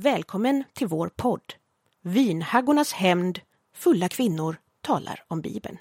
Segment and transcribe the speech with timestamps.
[0.00, 1.54] Välkommen till vår podd.
[2.02, 3.40] Vinhaggornas hämnd,
[3.74, 5.78] fulla kvinnor talar om Bibeln.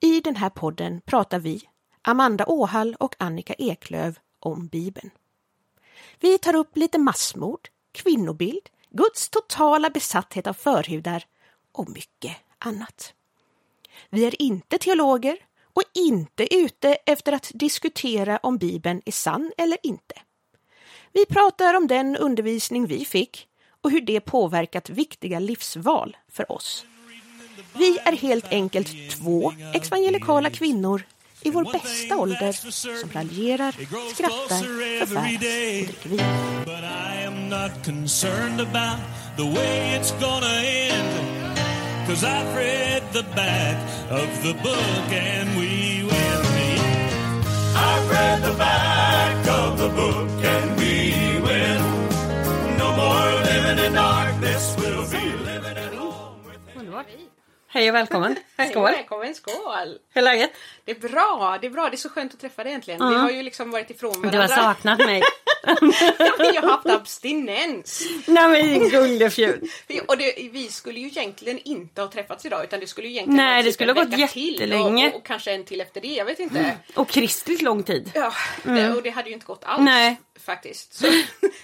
[0.00, 1.62] I den här podden pratar vi,
[2.02, 5.10] Amanda Åhall och Annika Eklöv, om Bibeln.
[6.20, 11.24] Vi tar upp lite massmord, kvinnobild, Guds totala besatthet av förhudar
[11.72, 13.14] och mycket annat.
[14.08, 19.78] Vi är inte teologer och inte ute efter att diskutera om Bibeln är sann eller
[19.82, 20.14] inte.
[21.12, 23.46] Vi pratar om den undervisning vi fick
[23.82, 26.84] och hur det påverkat viktiga livsval för oss.
[27.78, 31.02] Vi är helt enkelt två evangelikala kvinnor
[31.42, 32.52] i vår bästa ålder
[33.00, 33.72] som raljerar,
[34.14, 34.58] skrattar,
[35.06, 36.18] förfäras och dricker vin.
[36.64, 39.00] But I am not concerned about
[39.36, 41.40] the way it's gonna end.
[42.06, 43.76] Cause I've read the back
[44.10, 46.80] of the book and we will meet.
[47.76, 50.89] I've read the back of the book and we.
[53.00, 57.39] No more living in darkness, we'll be living at home with him.
[57.72, 58.36] Hej och välkommen.
[58.70, 58.90] Skål.
[58.90, 59.98] Välkommen, skål!
[60.10, 60.50] Hur är läget?
[60.84, 61.88] Det är bra, det är bra.
[61.90, 63.08] Det är så skönt att träffa dig äntligen.
[63.10, 64.30] Vi har ju liksom varit ifrån varandra.
[64.30, 65.22] Du har saknat mig.
[66.54, 68.02] Jag har haft abstinens.
[68.26, 69.68] Nej men din gullefjun.
[70.08, 73.36] Och det, vi skulle ju egentligen inte ha träffats idag utan det skulle ju egentligen
[73.36, 75.08] Nej, det typ skulle ha gått vecka till jättelänge.
[75.08, 76.76] Och, och, kanske en till efter det, jag vet inte.
[76.94, 78.10] Och kristligt lång tid.
[78.14, 78.32] Ja,
[78.62, 80.20] det, och det hade ju inte gått alls Nej.
[80.46, 80.94] faktiskt.
[80.98, 81.06] Så,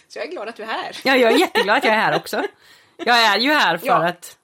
[0.08, 0.96] så jag är glad att du är här.
[1.04, 2.42] Ja, jag är jätteglad att jag är här också.
[2.96, 4.08] Jag är ju här för Ja.
[4.08, 4.36] att...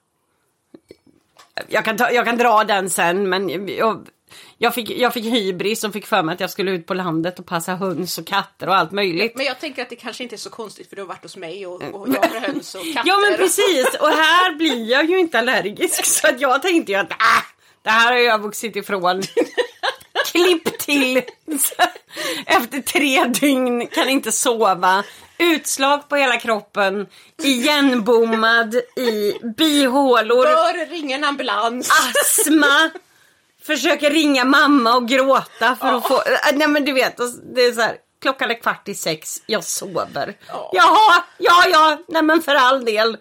[1.67, 4.07] Jag kan, ta, jag kan dra den sen men jag,
[4.57, 7.39] jag, fick, jag fick hybris och fick för mig att jag skulle ut på landet
[7.39, 9.35] och passa höns och katter och allt möjligt.
[9.35, 11.37] Men jag tänker att det kanske inte är så konstigt för du har varit hos
[11.37, 13.09] mig och, och jag har höns och katter.
[13.09, 16.97] Ja men precis och här blir jag ju inte allergisk så att jag tänkte ju
[16.97, 17.43] att ah,
[17.81, 19.21] det här har jag vuxit ifrån.
[20.33, 21.21] Klipp till.
[22.45, 25.03] Efter tre dygn kan inte sova.
[25.37, 27.07] Utslag på hela kroppen.
[27.43, 30.43] Igenbommad i bihålor.
[30.43, 31.89] Bör ringa en ambulans.
[31.89, 32.91] Astma.
[33.63, 36.23] Försöker ringa mamma och gråta för att få...
[36.53, 37.17] Nej men du vet,
[37.55, 37.97] det är så här.
[38.23, 40.33] Klockan är kvart i sex, jag sover.
[40.71, 43.17] Jaha, ja ja, nej men för all del.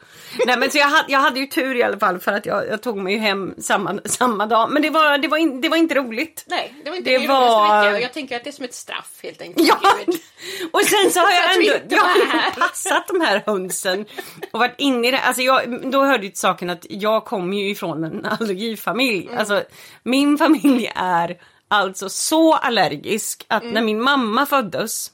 [0.47, 2.69] Nej men så jag, hade, jag hade ju tur i alla fall för att jag,
[2.69, 4.71] jag tog mig hem samma, samma dag.
[4.73, 6.45] Men det var, det, var in, det var inte roligt.
[6.47, 8.01] Nej, det var inte Det det, var- veckan.
[8.03, 9.69] Jag tänker att det är som ett straff helt enkelt.
[9.69, 9.77] Ja!
[10.73, 14.07] Och sen så har jag ändå jag har passat de här hönsen
[14.53, 15.19] och varit inne i det.
[15.21, 19.27] Alltså jag, då hörde ju till saken att jag kommer ju ifrån en allergifamilj.
[19.27, 19.39] Mm.
[19.39, 19.63] Alltså
[20.03, 21.37] min familj är
[21.73, 23.75] alltså så allergisk att Mm.
[23.75, 25.11] när min mamma föddes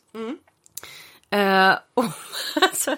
[1.31, 2.05] eh, och,
[2.63, 2.97] alltså,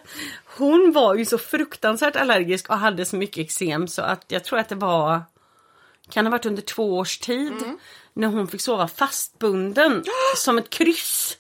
[0.59, 4.59] hon var ju så fruktansvärt allergisk och hade så mycket eksem så att jag tror
[4.59, 5.22] att det var
[6.10, 7.78] kan ha varit under två års tid Mm.
[8.15, 10.04] när hon fick sova fastbunden
[10.37, 11.37] som ett kryss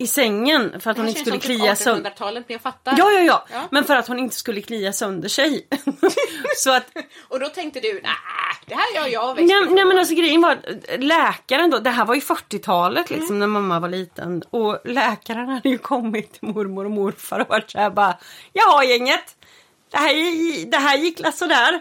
[0.00, 2.10] i sängen för att hon inte här skulle som klia typ sönder.
[2.10, 2.94] 1800-talet men jag fattar.
[2.98, 3.68] Ja, ja, ja, Ja.
[3.70, 5.66] Men för att hon inte skulle klia sönder sig.
[6.56, 6.86] så att,
[7.28, 8.12] Och då tänkte du, nej,
[8.66, 10.58] det här gör jag nej, ifrån." nej men alltså grejen var
[10.98, 14.42] läkaren då, det här var ju 40-talet liksom när mamma var liten.
[14.50, 18.18] Och läkaren hade ju kommit till mormor och morfar och varit såhär bara,
[18.52, 19.36] jaha gänget,
[19.90, 21.80] det här, det här gick sådär.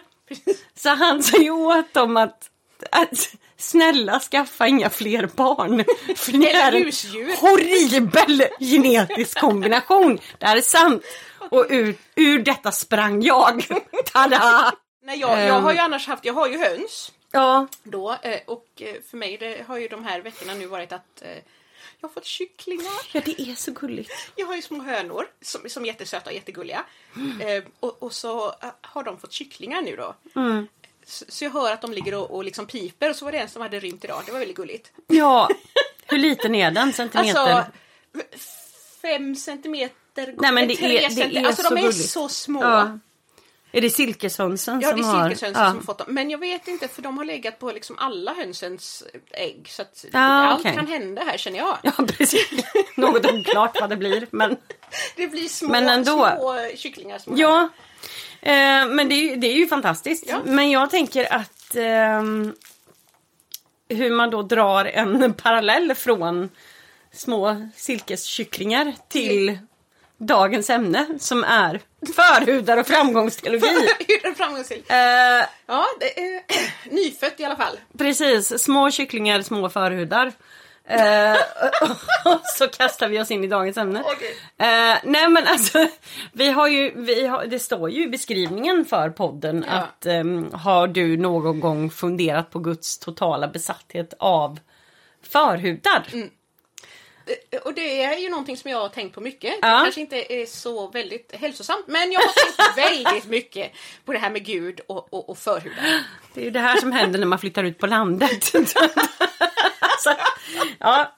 [0.76, 2.50] Så han sa ju åt dem att,
[2.92, 5.84] att snälla skaffa inga fler barn.
[6.16, 10.20] För det är en horribel genetisk kombination.
[10.38, 11.04] Det här är sant.
[11.52, 13.66] Och ur, ur detta sprang jag.
[14.14, 14.72] Tada!
[15.04, 15.64] Nej, jag, jag Ehm.
[15.64, 19.38] har ju annars haft, jag har ju höns Ja, då eh, och eh, för mig
[19.38, 21.30] det har ju de här veckorna nu varit att eh,
[22.00, 22.92] jag har fått kycklingar.
[23.12, 24.12] ja det är så gulligt.
[24.36, 26.84] Jag har ju små hönor som, som är jättesöta och jättegulliga.
[27.16, 27.42] Mm.
[27.42, 30.16] Eh, och, och så har de fått kycklingar nu då.
[30.36, 30.68] Mm.
[31.10, 33.50] Så, jag hör att de ligger och, och liksom piper och så var det en
[33.50, 34.22] som hade rymt idag.
[34.26, 34.92] Det var väldigt gulligt.
[35.08, 35.50] Ja,
[36.08, 36.94] hur liten är den?
[36.94, 37.40] Centimeter?
[37.40, 37.72] Alltså
[39.02, 42.10] fem centimeter Nej, men det tre är- det centi- är Alltså så de är gulligt.
[42.10, 42.64] så små.
[42.64, 43.00] ja.
[43.72, 45.30] Är det silkeshönsen Ja, som det är har...
[45.30, 45.72] silkeshönsen ja.
[45.72, 46.08] som fått dem.
[46.10, 49.68] Men jag vet inte för de har legat på liksom alla hönsens ägg.
[49.70, 50.74] Så att Ja, allt okej.
[50.76, 51.78] kan hända här känner jag.
[51.84, 52.50] Ja, precis.
[52.96, 54.28] Något oklart vad det blir.
[54.32, 54.58] Men
[55.16, 56.30] Det blir små, Men ändå.
[56.38, 57.20] små kycklingar.
[57.20, 57.70] Små ja,
[58.42, 60.24] eh, men det det är ju fantastiskt.
[60.28, 60.40] Ja.
[60.46, 62.54] Men jag tänker att ehm,
[63.90, 66.50] hur man då drar en parallell från
[67.14, 69.60] små silkeskycklingar till
[70.18, 71.80] dagens ämne som är
[72.16, 73.88] förhudar och framgångsteologi.
[74.38, 74.92] Framgångsrikt?
[74.92, 74.98] Eh,
[75.66, 76.42] Ja, det är
[76.96, 77.80] nyfött i alla fall.
[77.98, 80.32] Precis, små kycklingar, små förhudar.
[80.90, 81.38] Eh,
[82.34, 84.04] och så kastar vi oss in i dagens ämne.
[84.06, 84.36] Okej.
[84.58, 85.88] Eh, nej men alltså,
[86.32, 89.74] vi har ju, vi har, det står ju i beskrivningen för podden Ja.
[89.78, 94.60] att ehm, har du någon gång funderat på Guds totala besatthet av
[95.24, 96.06] förhudar?
[97.52, 99.52] eh, och det är ju någonting som jag har tänkt på mycket.
[99.62, 99.82] Det Ja.
[99.84, 103.72] kanske inte är så väldigt hälsosamt, men jag har tänkt väldigt mycket
[104.06, 106.04] på det här med Gud och, och, och förhudar.
[106.34, 108.52] Det är ju det här som händer när man flyttar ut på landet.
[110.00, 110.14] Så,
[110.80, 111.16] ja,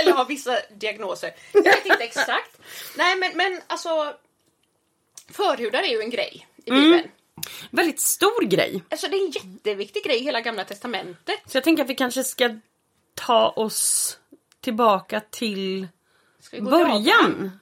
[0.00, 1.30] Eller har vissa diagnoser.
[1.52, 2.58] Jag vet inte exakt.
[2.96, 4.14] Nej, men, men alltså.
[5.32, 6.82] Förhudar är ju en grej i Mm.
[6.82, 7.08] Bibeln.
[7.70, 8.82] väldigt stor grej.
[8.90, 11.40] Alltså det är en jätteviktig grej i hela gamla testamentet.
[11.46, 12.50] Så jag tänker att vi kanske ska
[13.14, 14.18] ta oss
[14.60, 15.88] tillbaka till
[16.60, 17.58] början.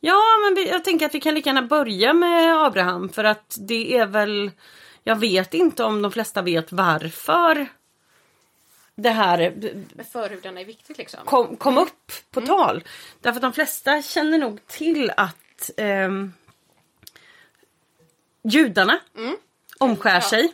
[0.00, 3.96] Ja, men jag tänker att vi kan lika gärna börja med Abraham för att det
[3.96, 4.50] är väl...
[5.02, 7.66] Jag vet inte om de flesta vet varför
[8.96, 9.52] det här
[9.94, 11.20] Men förhudarna är viktigt liksom.
[11.24, 12.84] kom, kom upp på tal.
[13.20, 16.32] Därför att de flesta känner nog till att ehm,
[18.42, 19.00] judarna
[19.78, 20.52] omskär sig.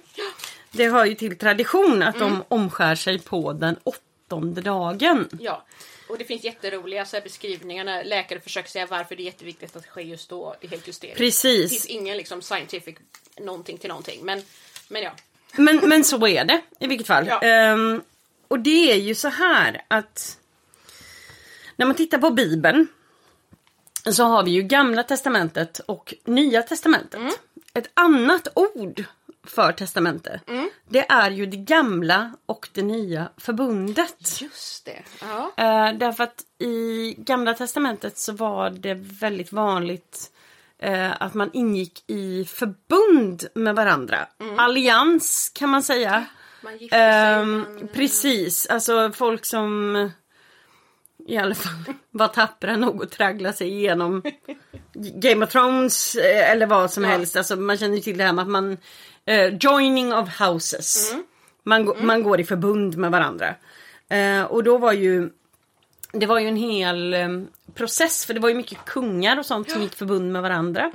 [0.70, 5.28] Det hör ju till tradition att de omskär sig på den åttonde dagen.
[5.40, 5.64] Ja.
[6.08, 9.82] Och det finns jätteroliga så här, beskrivningar läkare försöker säga varför det är jätteviktigt att
[9.82, 10.54] det sker just då.
[10.60, 11.18] Det är helt hysteriskt.
[11.18, 11.70] Det Precis.
[11.70, 12.96] finns ingen liksom scientific
[13.40, 14.24] någonting till någonting.
[14.24, 14.42] Men,
[14.88, 15.12] men ja.
[15.56, 17.26] Men, men så är det i vilket fall.
[17.26, 17.40] Ja.
[17.42, 18.02] Ehm,
[18.52, 20.38] och det är ju så här att
[21.76, 22.86] när man tittar på Bibeln
[24.12, 27.20] så har vi ju Gamla Testamentet och Nya Testamentet.
[27.20, 27.32] Mm.
[27.74, 29.04] Ett annat ord
[29.46, 30.70] för testamentet Mm.
[30.88, 34.40] det är ju det gamla och det nya förbundet.
[34.40, 35.02] Just det.
[35.20, 35.52] Ja.
[35.56, 40.30] Eh, därför att i Gamla Testamentet så var det väldigt vanligt
[40.78, 44.26] eh, att man ingick i förbund med varandra.
[44.40, 44.58] Mm.
[44.58, 46.26] Allians kan man säga.
[46.64, 47.46] Man gifter sig.
[47.46, 49.96] Man, Precis, alltså folk som
[51.28, 54.22] i alla fall var tappra nog att traggla sig igenom
[54.94, 57.10] Game of Thrones eh, eller vad som Ja.
[57.10, 57.36] helst.
[57.36, 58.76] Alltså man känner till det här med att man
[59.24, 61.14] eh, joining of houses.
[61.64, 63.54] Man, gå- man går i förbund med varandra.
[64.08, 65.30] Eh, och då var ju
[66.12, 67.28] det var ju en hel eh,
[67.74, 70.92] process för det var ju mycket kungar och sånt som gick förbund med varandra.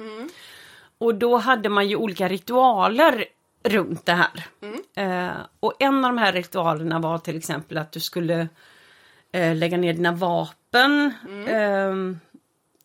[0.97, 3.25] Och då hade man ju olika ritualer
[3.69, 4.45] runt det här.
[4.95, 8.47] Eh, och en av de här ritualerna var till exempel att du skulle
[9.31, 11.13] eh, lägga ner dina vapen.
[11.47, 12.19] Ehm,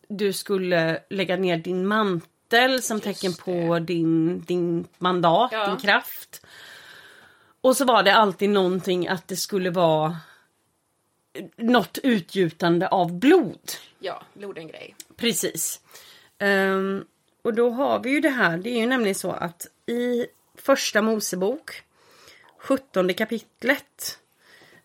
[0.07, 5.67] du skulle lägga ner din mantel som tecken på din, din mandat, Ja.
[5.67, 6.45] din kraft.
[7.61, 10.17] Och så var det alltid någonting att det skulle vara
[11.57, 13.71] något utgjutande av blod.
[13.99, 14.95] ja, blod är en grej.
[15.15, 15.79] Precis.
[16.39, 17.05] Ehm,
[17.41, 20.25] och då har vi ju det här, det är ju nämligen så att i
[20.63, 21.83] första Mosebok,
[22.57, 24.19] 17 kapitlet,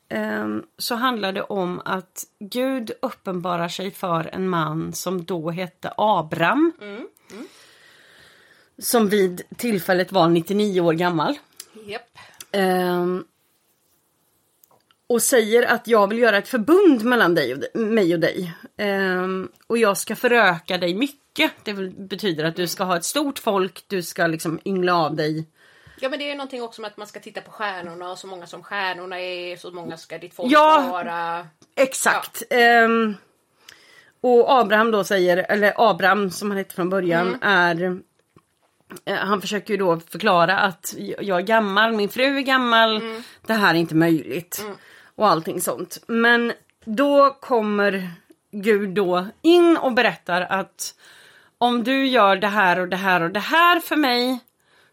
[0.09, 5.93] ehm, så handlar det om att Gud uppenbarar sig för en man som då hette
[5.97, 6.73] Abram.
[8.79, 11.39] Som vid tillfället var 99 år gammal.
[11.87, 12.19] Japp.
[12.53, 13.25] Ehm,
[15.07, 18.55] och säger att jag vill göra ett förbund mellan dig och, mig och dig.
[18.77, 21.53] Ehm, och jag ska föröka dig mycket.
[21.65, 25.47] Det betyder att du ska ha ett stort folk, du ska liksom yngla av dig.
[26.01, 28.27] Ja men det är någonting också med att man ska titta på stjärnorna och så
[28.27, 30.89] många som stjärnorna är, så många ska ditt folk Ja.
[30.93, 31.47] vara.
[31.77, 32.43] Exakt.
[32.51, 33.15] Ehm,
[34.21, 38.01] och Abraham då säger, eller Abraham som han hette från början, är
[39.05, 43.03] eh, han försöker ju då förklara att jag är gammal, min fru är gammal,
[43.47, 44.65] det här är inte möjligt.
[45.15, 45.99] Och allting sånt.
[46.07, 46.53] Men
[46.85, 48.11] då kommer
[48.51, 50.95] Gud då in och berättar att
[51.59, 54.39] om du gör det här och det här och det här för mig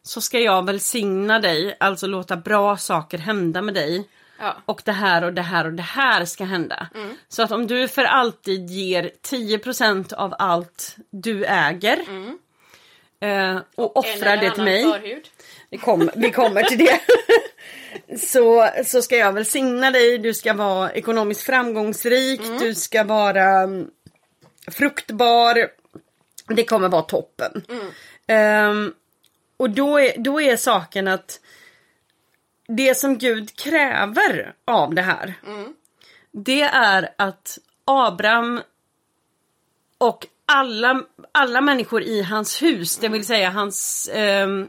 [0.06, 4.10] så ska jag välsigna dig, alltså låta bra saker hända med dig.
[4.40, 4.56] Ja.
[4.66, 6.88] Och det här och det här och det här ska hända.
[7.28, 12.00] Så att om du för alltid ger 10% av allt du äger
[13.20, 15.24] eh, och offrar det till mig.
[15.70, 17.00] Vi, kom, vi kommer till det.
[18.20, 23.88] så, så ska jag välsigna dig, du ska vara ekonomiskt framgångsrik, du ska vara mm,
[24.72, 25.68] fruktbar.
[26.48, 27.64] Det kommer vara toppen.
[28.28, 28.94] Ehm,
[29.58, 31.40] och då är, då är saken att
[32.68, 35.34] det som Gud kräver av det här.
[36.32, 38.62] Det är att Abraham
[39.98, 44.68] och alla, alla människor i hans hus, det vill säga hans, ehm,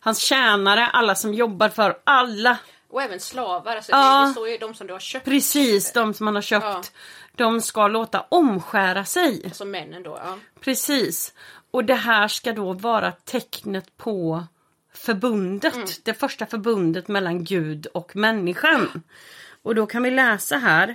[0.00, 3.76] hans tjänare, alla som jobbar för alla Och även slavar.
[3.76, 4.20] Alltså Ja.
[4.20, 5.24] det, det står ju de som du har köpt.
[5.24, 6.64] Precis, de som man har köpt.
[6.64, 6.82] Ja.
[7.36, 9.42] De ska låta omskära sig.
[9.44, 10.18] Alltså männen då.
[10.24, 10.38] Ja.
[10.60, 11.32] Precis.
[11.74, 14.44] Och det här ska då vara tecknet på
[14.92, 15.74] förbundet.
[15.74, 15.86] Mm.
[16.02, 19.02] Det första förbundet mellan Gud och människan.
[19.62, 20.94] Och då kan vi läsa här.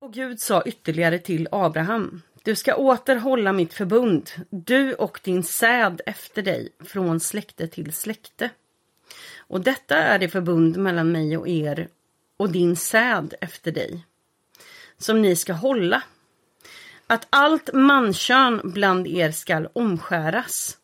[0.00, 2.22] Och Gud sa ytterligare till Abraham.
[2.42, 7.92] Du ska åter hålla mitt förbund, du och din säd efter dig, från släkte till
[7.92, 8.50] släkte.
[9.38, 11.88] Och detta är det förbund mellan mig och er
[12.36, 14.06] och din säd efter dig.
[14.98, 16.02] som ni ska hålla.
[17.06, 20.76] Att allt mankön bland er skall omskäras.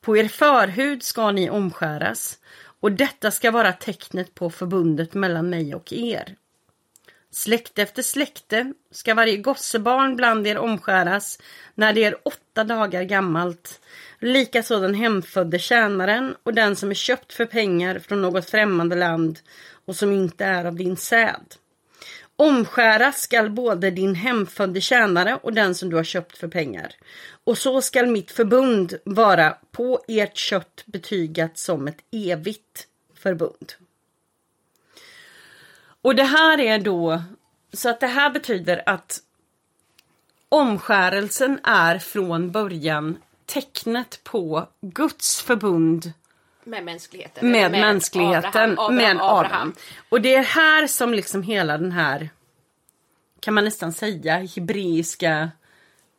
[0.00, 2.38] På er förhud ska ni omskäras
[2.80, 6.36] och detta ska vara tecknet på förbundet mellan mig och er.
[7.30, 11.38] Släkte efter släkte ska varje gossebarn bland er omskäras
[11.74, 13.80] när det är åtta dagar gammalt.
[14.18, 19.38] Likaså den hemfödde tjänaren och den som är köpt för pengar från något främmande land
[19.84, 21.54] och som inte är av din säd.
[22.40, 26.94] Omskäras skall både din hemfödde tjänare och den som du har köpt för pengar.
[27.44, 33.72] Och så skall mitt förbund vara på ert kött betygat som ett evigt förbund.
[36.02, 37.22] Och det här är då,
[37.72, 39.18] så att det här betyder att
[40.48, 46.12] omskärelsen är från början tecknet på Guds förbund
[46.68, 47.50] med mänskligheten.
[47.50, 49.46] med, Med mänskligheten, Abraham, med Abraham, Abraham.
[49.46, 49.74] Abraham.
[50.08, 52.30] Och det är här som liksom hela den här,
[53.40, 55.50] kan man nästan säga, hebreiska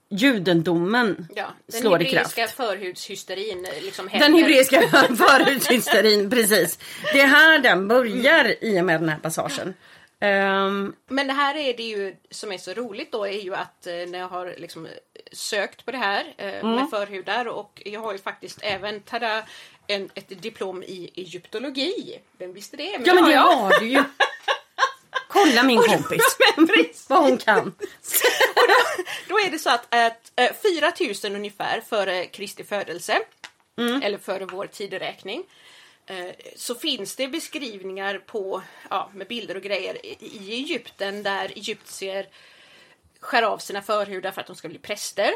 [0.09, 2.55] judendomen Ja, den slår i hebreiska kraft.
[2.55, 4.81] förhudshysterin liksom Den hebreiska
[5.17, 6.79] föruthysterin, precis.
[7.13, 9.73] Det är här den börjar i och med den här passagen.
[10.19, 13.87] Ehm, Men det här är det ju som är så roligt då är ju att
[13.87, 14.87] eh, när jag har liksom
[15.31, 16.75] sökt på det här eh, Mm.
[16.75, 19.43] med förhudar och jag har ju faktiskt även tada,
[19.89, 22.19] en, ett diplom i egyptologi.
[22.37, 22.83] Vem visste det?
[23.05, 23.41] ja men det jag.
[23.41, 24.03] har du ju.
[25.27, 26.37] Kolla min kompis.
[27.09, 27.75] Vad hon kan.
[29.27, 33.19] Då är det så att, att eh, 4000 ungefär före Kristi födelse,
[33.77, 34.01] Mm.
[34.01, 35.43] eller före vår tideräkning,
[36.05, 41.45] eh, så finns det beskrivningar på, ja, med bilder och grejer i, i Egypten där
[41.45, 42.27] egyptier
[43.21, 45.31] skär av sina förhudar för att de ska bli präster.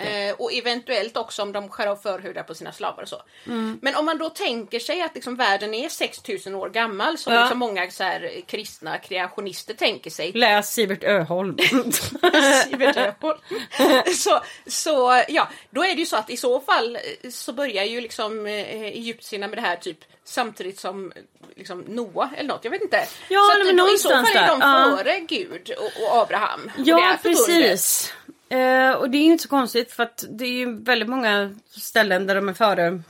[0.00, 3.22] Eh, och eventuellt också om de skär av förhudar på sina slavar och så.
[3.46, 3.78] Mm.
[3.82, 7.40] Men om man då tänker sig att liksom världen är 6000 år gammal som Ja.
[7.40, 10.32] liksom många så här, kristna kreationister tänker sig.
[10.32, 11.56] Läs Sivert Öholm.
[12.70, 13.38] Sivert Öholm.
[14.16, 16.98] så, så ja, då är det ju så att i så fall
[17.30, 18.52] så börjar ju liksom eh,
[18.82, 21.12] egyptierna med det här typ samtidigt som
[21.56, 23.06] liksom Noa eller något, jag vet inte.
[23.28, 26.22] Ja, så nej, men då, i så fall är de där, före Gud och, och
[26.22, 26.70] Abraham.
[26.76, 28.12] Ja, precis.
[28.48, 31.54] Eh, och det är ju inte så konstigt för att det är ju väldigt många
[31.68, 33.02] ställen där de är före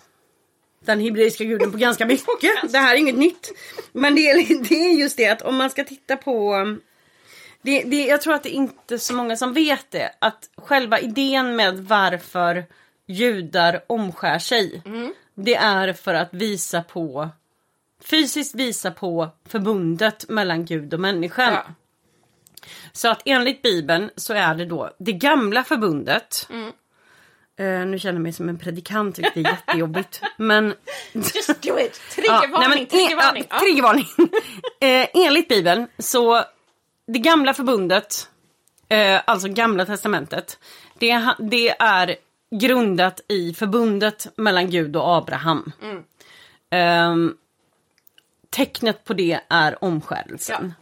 [0.85, 2.73] den hebreiska guden på ganska mycket.
[2.73, 3.53] Det här är inget nytt.
[3.93, 6.55] Men det är, det är just det att om man ska titta på
[7.63, 10.11] det, det, jag tror att det är inte så många som vet det.
[10.19, 12.65] Att själva idén med varför
[13.07, 14.83] judar omskär sig.
[15.35, 17.29] Det är för att visa på
[18.05, 21.53] fysiskt visa på förbundet mellan Gud och människan.
[21.53, 21.65] Ja.
[22.93, 26.49] Så att enligt Bibeln så är det då det gamla förbundet.
[26.51, 26.73] Mm.
[27.57, 30.21] Eh, nu känner jag mig som en predikant vilket är jättejobbigt.
[30.37, 30.75] Men
[31.13, 32.01] Just do it!
[32.17, 32.87] Ja, Triggervarning, men-
[33.59, 34.09] triggervarning.
[34.79, 36.45] Ja, eh, enligt Bibeln så
[37.07, 38.29] det gamla förbundet,
[38.89, 40.59] eh, alltså gamla testamentet,
[40.99, 42.17] det, det är
[42.51, 45.73] grundat i förbundet mellan Gud och Abraham.
[45.83, 46.05] Mm.
[46.71, 47.37] Ehm,
[48.51, 50.75] tecknet på det är omskärelsen.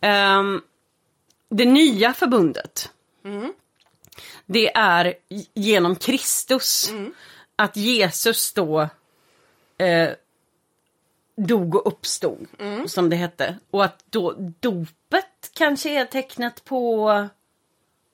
[0.00, 0.62] Ehm,
[1.48, 2.92] det nya förbundet,
[3.24, 3.52] Mm.
[4.46, 5.14] det är
[5.54, 6.90] genom Kristus.
[6.90, 7.14] Mm.
[7.56, 8.88] Att Jesus då
[9.78, 10.10] eh,
[11.36, 12.88] dog och uppstod, Mm.
[12.88, 13.58] som det hette.
[13.70, 17.28] Och att då dopet kanske är tecknet på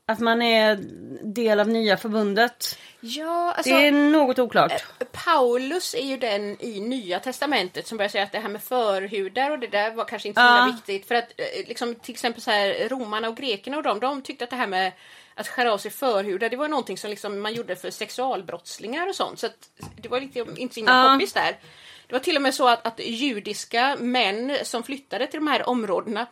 [0.07, 0.79] att man är
[1.23, 2.79] del av nya förbundet.
[3.01, 4.85] Ja, alltså, Det är något oklart.
[5.13, 9.51] Paulus är ju den i Nya Testamentet som börjar säga att det här med förhudar
[9.51, 10.73] och det där var kanske inte så Ja.
[10.77, 11.09] viktigt.
[11.09, 14.45] För att eh, liksom, till exempel så här, romarna och grekerna och de, de tyckte
[14.45, 14.93] att det här med
[15.35, 19.15] att skära av sig förhudar, det var någonting som liksom man gjorde för sexualbrottslingar och
[19.15, 19.39] sånt.
[19.39, 19.49] Så
[19.97, 21.57] det var lite, inte så himla poppis där.
[22.07, 25.69] Det var till och med så att, att judiska män som flyttade till de här
[25.69, 26.27] områdena eh,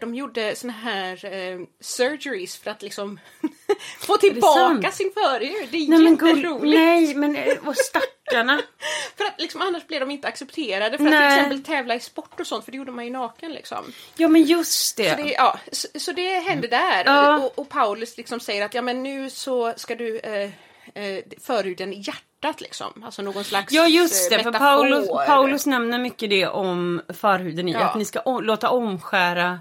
[0.00, 3.20] de gjorde såna här eh, surgeries för att liksom
[3.98, 5.68] få tillbaka sin förhud.
[5.70, 6.78] Det är Nej men, jätteroligt.
[6.78, 8.60] nej men eh, och stackarna.
[9.16, 11.30] För att liksom, annars blir de inte accepterade för att Nej.
[11.30, 13.92] till exempel tävla i sport och sånt för det gjorde man ju naken liksom.
[14.16, 15.10] Ja men just det.
[15.10, 17.04] Så det, ja, så, så det hände där.
[17.04, 17.38] Ja.
[17.38, 20.50] Och, och Paulus liksom säger att ja men nu så ska du eh,
[20.94, 21.96] eh, förhuden i
[22.42, 23.02] hjärtat liksom.
[23.04, 24.66] Alltså någon slags Ja just eh, det, för metafor.
[24.76, 27.80] Paulus, Paulus nämner mycket det om förhuden i, Ja.
[27.80, 29.60] att ni ska o- låta omskära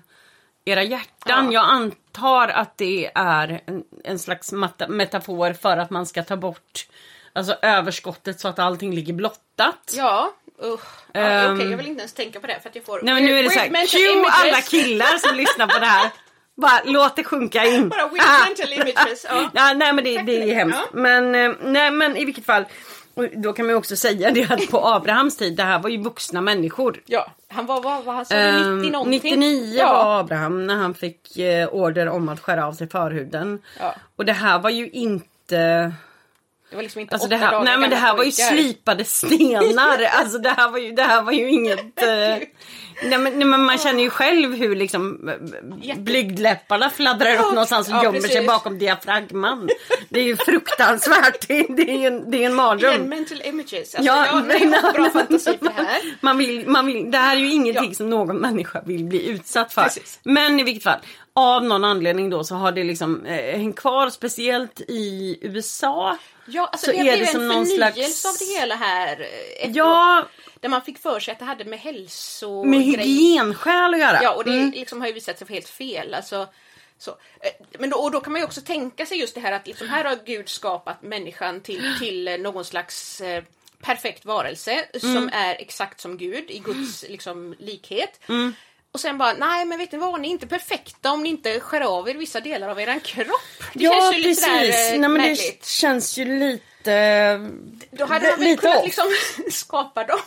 [0.65, 1.51] era hjärtan.
[1.51, 1.53] Ja.
[1.53, 6.35] Jag antar att det är en, en slags mata- metafor för att man ska ta
[6.35, 6.87] bort
[7.33, 9.93] alltså, överskottet så att allting ligger blottat.
[9.97, 10.33] Ja,
[10.63, 10.81] usch.
[11.13, 11.55] Ja, Ehm.
[11.55, 13.39] Okej, jag vill inte ens tänka på det för att jag får Nej men nu
[13.39, 16.11] är det såhär, cue alla killar som lyssnar på det här.
[16.61, 17.89] Bara låt det sjunka in.
[17.89, 18.45] Bara weird Ah.
[18.47, 19.25] mental images.
[19.29, 19.49] Ja.
[19.53, 20.79] Ja, nej men det, det är hemskt.
[20.81, 20.99] Ja.
[20.99, 22.65] Men, eh, nej, men i vilket fall.
[23.33, 26.41] Då kan man också säga det att på Abrahams tid, det här var ju vuxna
[26.41, 27.01] människor.
[27.05, 29.19] Ja, han var, vad var han sa, Ehm, 90 någonting?
[29.39, 29.93] 99 ja.
[29.93, 33.61] var Abraham när han fick eh, order om att skära av sig förhuden.
[33.79, 33.95] Ja.
[34.15, 35.91] Och det här var ju inte...
[36.69, 38.31] Det var liksom inte Alltså åtta det här, dagar nej men det här var ju
[38.31, 40.03] slipade stenar.
[40.13, 41.79] alltså det här var ju, det här var ju inget...
[42.01, 42.07] Eh,
[43.03, 45.35] nej, men, nej men man känner ju själv hur liksom eh,
[45.87, 48.47] Jätte- blygdläpparna fladdrar upp någonstans och Ja, gömmer sig precis.
[48.47, 49.69] bakom diafragman.
[50.09, 51.47] Det är ju fruktansvärt.
[51.47, 53.01] Det är, är, en, det är en Igen, mardröm.
[53.01, 53.73] mental images.
[53.95, 56.01] Alltså, Ja, ja, nej, jag har bra fantasi för det här.
[56.21, 57.93] Man vill, man vill, det här är ju ingenting Ja.
[57.95, 59.83] som någon människa vill bli utsatt för.
[59.83, 60.19] Precis.
[60.23, 60.99] Men i vilket fall,
[61.39, 66.17] av någon anledning då så har det liksom eh, hängt kvar speciellt i USA.
[66.45, 69.27] Ja, alltså Så det är det en som någon förnyelse slags- av det hela här.
[69.61, 70.25] eh, Ja,
[70.59, 72.63] Där man fick för sig att det hade med hälso...
[72.63, 74.19] med hygienskäl att göra.
[74.23, 74.71] Ja, och det Mm.
[74.71, 76.13] liksom har ju visat sig vara helt fel.
[76.13, 76.47] Alltså,
[76.97, 77.11] så.
[77.11, 79.67] Eh, Men då, och då kan man ju också tänka sig just det här att
[79.67, 83.43] liksom här har Gud skapat människan till, till eh, någon slags eh,
[83.81, 85.29] perfekt varelse som Mm.
[85.33, 88.19] är exakt som Gud i Guds liksom, likhet.
[88.93, 91.59] Och sen bara, nej men vet ni vad, ni är inte perfekta om ni inte
[91.59, 93.27] skär av er vissa delar av er kropp.
[93.73, 94.45] Det ja, känns ju lite precis.
[94.45, 95.65] sådär eh, Nej, men det märkligt.
[95.65, 96.63] känns ju lite...
[97.91, 98.85] Då hade man väl lite kunnat off.
[98.85, 99.05] liksom
[99.51, 100.19] skapa dem.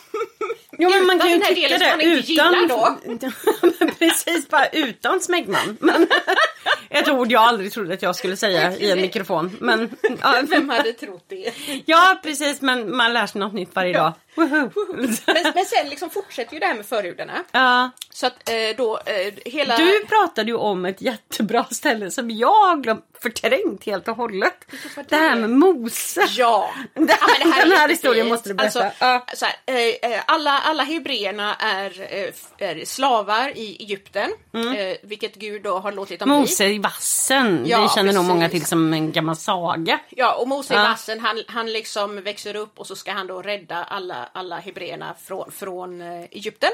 [0.78, 2.98] Jo men man kan ju tycka det utan...
[3.78, 5.76] Men Precis, bara utan smegman.
[5.80, 6.06] Men,
[6.90, 9.56] ett ord jag aldrig trodde att jag skulle säga i en mikrofon.
[9.60, 11.52] Men, ja, Vem hade trott det?
[11.86, 14.12] ja precis, men man lär sig något nytt varje dag.
[14.34, 14.70] Woho.
[14.94, 17.44] Men, men sen liksom fortsätter ju det här med förhudarna.
[17.52, 17.90] Ja.
[18.10, 19.76] Så att eh, då eh, hela...
[19.76, 24.66] Du pratade ju om ett jättebra ställe som jag har glömt förträngt helt och hållet.
[25.08, 25.40] Det här det?
[25.40, 26.26] med Mose.
[26.30, 26.70] Ja!
[26.94, 28.84] Den Ja, men det här, är den här historien måste du berätta.
[28.84, 29.26] Alltså, ja.
[29.34, 35.34] så här, eh, eh, alla, alla hebreerna är, eh, är slavar i Egypten, eh, vilket
[35.34, 36.40] Gud då har låtit dem Mm.
[36.40, 38.28] Mose i vassen, Ja, det känner nog precis.
[38.28, 39.82] många till som en gammal saga.
[40.08, 40.18] bli.
[40.18, 43.42] Ja, och Mose i vassen, han, han liksom växer upp och så ska han då
[43.42, 46.00] rädda alla, alla hebreerna från, från
[46.30, 46.70] Egypten.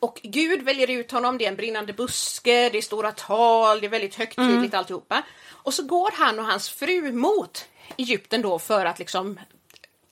[0.00, 3.86] Och Gud väljer ut honom, det är en brinnande buske, det är stora tal, det
[3.86, 4.74] är väldigt högtidligt Mm.
[4.74, 5.22] alltihopa.
[5.50, 7.64] Och så går han och hans fru mot
[7.96, 9.40] Egypten då för att liksom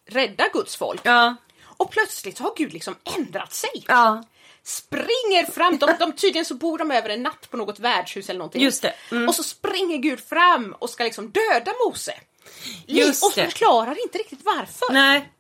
[0.07, 1.01] rädda Guds folk.
[1.05, 1.37] Ja.
[1.65, 3.85] Och plötsligt har Gud liksom ändrat sig.
[3.89, 4.25] Ja,
[4.63, 8.39] Springer fram, de, de, tydligen så bor de över en natt på något värdshus eller
[8.39, 8.63] någonting.
[8.63, 9.29] Just det, mm.
[9.29, 12.15] Och så springer Gud fram och ska liksom döda Mose.
[12.87, 14.93] Just och förklarar inte riktigt varför.
[14.93, 15.33] nej.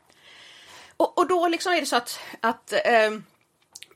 [0.96, 3.10] Och, och då liksom är det så att, att eh,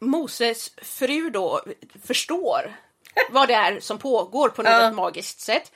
[0.00, 1.60] Moses fru då
[2.04, 2.76] förstår
[3.30, 4.90] vad det är som pågår på något Ja.
[4.92, 5.72] magiskt sätt.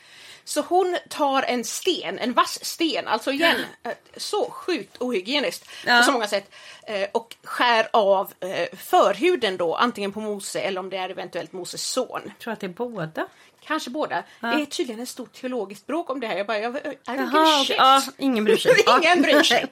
[0.47, 5.99] Så hon tar en sten, en vass sten, alltså igen, eh, så sjukt ohygieniskt Ja.
[5.99, 6.51] på så många sätt.
[6.87, 11.53] eh, Och skär av eh, förhuden då, antingen på Mose eller om det är eventuellt
[11.53, 12.21] Moses son.
[12.25, 13.27] Jag tror att det är båda.
[13.67, 14.25] Kanske båda.
[14.41, 16.37] Det är tydligen en stor teologiskt bråk om det här.
[16.37, 17.71] Jag bara, jag, I don't give a Jaha, shit.
[17.71, 17.77] okej.
[17.79, 18.73] ja, ingen bryr sig.
[18.87, 19.01] Ja.
[19.03, 19.67] Ingen bryr sig.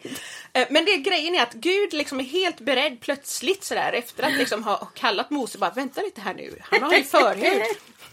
[0.52, 4.32] Eh, Men det grejen är att Gud liksom är helt beredd plötsligt sådär efter att
[4.38, 7.62] liksom ha kallat Mose bara vänta lite här nu, han har ju förhud.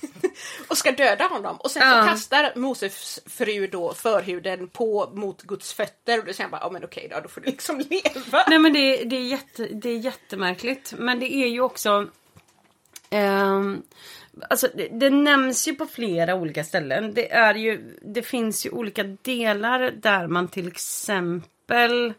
[0.68, 1.58] och ska döda honom.
[1.58, 2.06] Och sen Ja.
[2.08, 6.70] kastar Moses fru då förhuden på mot Guds fötter och då säger han bara, ja
[6.72, 8.44] men okej då, då får du liksom leva.
[8.48, 10.94] Nej men det, det, är jätte, det är jättemärkligt.
[10.98, 12.08] Men det är ju också...
[13.10, 13.82] ehm,
[14.50, 17.14] alltså det, det nämns ju på flera olika ställen.
[17.14, 22.14] Det, är ju, det finns ju olika delar där man till exempel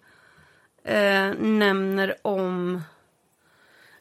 [0.84, 2.82] eh, nämner om...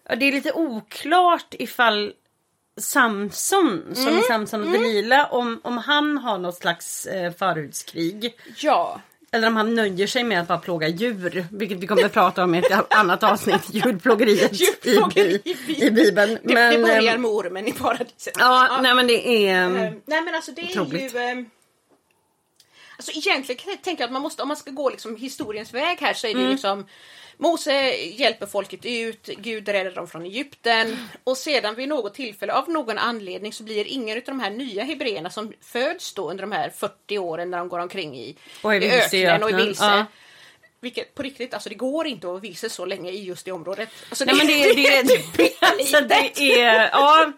[0.09, 2.13] Ja, det är lite oklart ifall
[2.77, 4.21] Samson, som Mm.
[4.27, 8.33] Samson och Delila, om, om han har något slags eh, förhudskrig.
[8.57, 11.45] Ja, Eller om han nöjer sig med att bara plåga djur.
[11.51, 13.61] Vilket vi kommer att prata om i ett annat avsnitt.
[13.73, 16.37] Djurplågeriet i, Djurplågeri i, i i Bibeln.
[16.43, 18.33] det, Men, det börjar ehm, med ormen i paradiset.
[18.39, 19.63] ja, nej men det är...
[19.65, 21.15] Eh, nej men alltså det är Otroligt.
[21.15, 21.45] ju...
[22.97, 26.13] Alltså egentligen kan jag att man måste, om man ska gå liksom historiens väg här
[26.13, 26.51] så är det Mm.
[26.51, 26.85] liksom
[27.41, 32.69] Mose hjälper folket ut, Gud räddar dem från Egypten och sedan vid något tillfälle av
[32.69, 36.51] någon anledning så blir ingen av de här nya hebreerna som föds då under de
[36.51, 39.83] här 40 åren när de går omkring i, Och i i öknen och öknen, vilse.
[39.85, 40.05] ja.
[40.81, 43.51] Vilket på riktigt, alltså det går inte att vara vilse så länge i just det
[43.51, 43.89] området.
[44.09, 46.89] Alltså, Nej men det, det, det, det, alltså, det är...
[46.91, 47.31] Ja,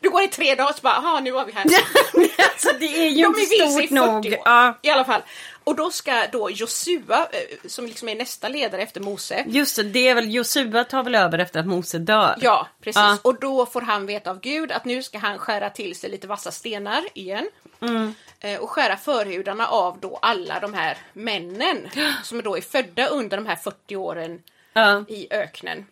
[0.00, 1.64] Du går i tre dagar och så bara, nu var vi här.
[2.38, 4.26] alltså, det är ju inte i stort 40 nog.
[4.26, 4.38] år.
[4.44, 5.22] Ja, I alla fall.
[5.64, 9.44] Och då ska då Josua, eh, som liksom är nästa ledare efter Mose.
[9.48, 12.34] just det, det är väl Josua tar väl över efter att Mose dör.
[12.40, 13.00] Ja, precis.
[13.00, 13.18] Ja.
[13.22, 16.26] Och då får han veta av Gud att nu ska han skära till sig lite
[16.26, 17.48] vassa stenar igen.
[17.80, 18.14] Mm.
[18.40, 21.88] Eh, Och skära förhudarna av då alla de här männen
[22.22, 24.42] som då är födda under de här 40 åren
[24.72, 25.04] Ja.
[25.08, 25.86] i öknen.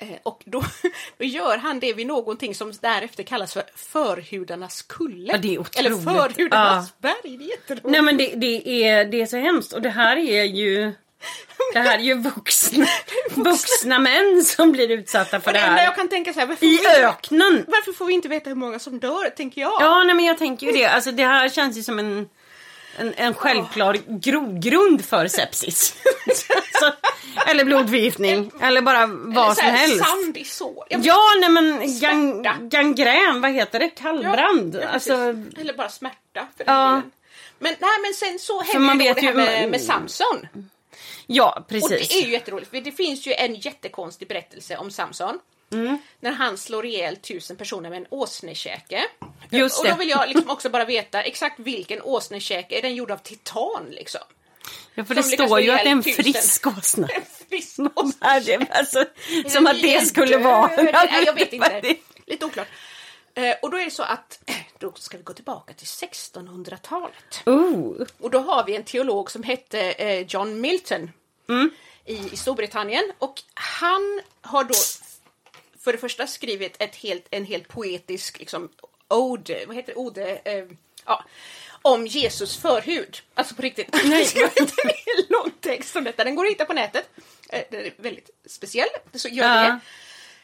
[0.00, 0.64] Eh, och då,
[1.18, 5.32] då gör han det vid någonting som därefter kallas för förhudarnas kulle.
[5.32, 5.78] Ja, det är otroligt.
[5.78, 7.86] Eller förhudarnas berg, det är jätteroligt.
[7.86, 10.92] Nej men det, det, är, det är så hemskt och det här är ju
[11.72, 12.86] det här är ju vuxna,
[13.34, 15.96] vuxna män som blir utsatta för det det enda jag här.
[15.96, 17.64] kan tänka så här, varför, I får vi, öknen!
[17.68, 19.72] varför får vi inte veta hur många som dör, tänker jag.
[19.80, 20.86] Ja, nej men jag tänker ju det.
[20.86, 22.28] Alltså det här känns ju som en,
[22.96, 25.94] en, en självklar grogrund för sepsis.
[26.80, 26.92] så,
[27.46, 28.50] eller blodförgiftning.
[28.62, 30.04] Eller bara vad så som helst.
[30.06, 30.84] Sand i sår.
[30.88, 33.88] Ja, nej men gang, gangrän, vad heter det?
[33.88, 34.78] Kallbrand.
[34.82, 35.14] Ja, alltså.
[35.60, 36.46] Eller bara smärta.
[36.56, 37.02] För Ja.
[37.62, 40.46] Men, nej, men sen så händer det här ju- med, med Samson.
[41.26, 42.08] ja, Och precis.
[42.08, 45.38] det är ju jätteroligt, för det finns ju en jättekonstig berättelse om Samson.
[45.72, 45.98] Mm.
[46.20, 49.04] När han slår ihjäl tusen personer med en åsnekäke.
[49.50, 49.98] Just och då det.
[49.98, 54.20] vill jag liksom också bara veta exakt vilken åsnekäke, är den gjord av titan liksom?
[54.94, 57.06] Ja, för det som lyckas står ju att det är en frisk åsna.
[57.06, 59.04] Det- alltså,
[59.48, 60.66] som att det skulle vara...
[60.76, 61.94] Nej, jag vet inte.
[62.26, 62.68] Lite oklart.
[63.34, 64.38] Eh, och då är det så att
[64.78, 67.42] då ska vi gå tillbaka till 1600-talet.
[67.46, 68.06] Oh.
[68.20, 71.10] Och då har vi en teolog som hette eh, John Milton
[71.48, 71.70] Mm.
[72.04, 73.12] i, i Storbritannien.
[73.18, 74.74] Och han har då
[75.80, 78.68] för det första skrivit ett helt, en helt poetisk liksom,
[79.08, 80.64] ode, vad heter det, ode, eh,
[81.04, 81.24] ja,
[81.82, 83.20] om Jesus förhud.
[83.34, 83.96] Alltså på riktigt.
[84.26, 86.24] Skrivit en hel lång text om detta.
[86.24, 87.10] Den går att hitta på nätet.
[87.48, 89.80] Eh, den är väldigt speciell, så gör Ja.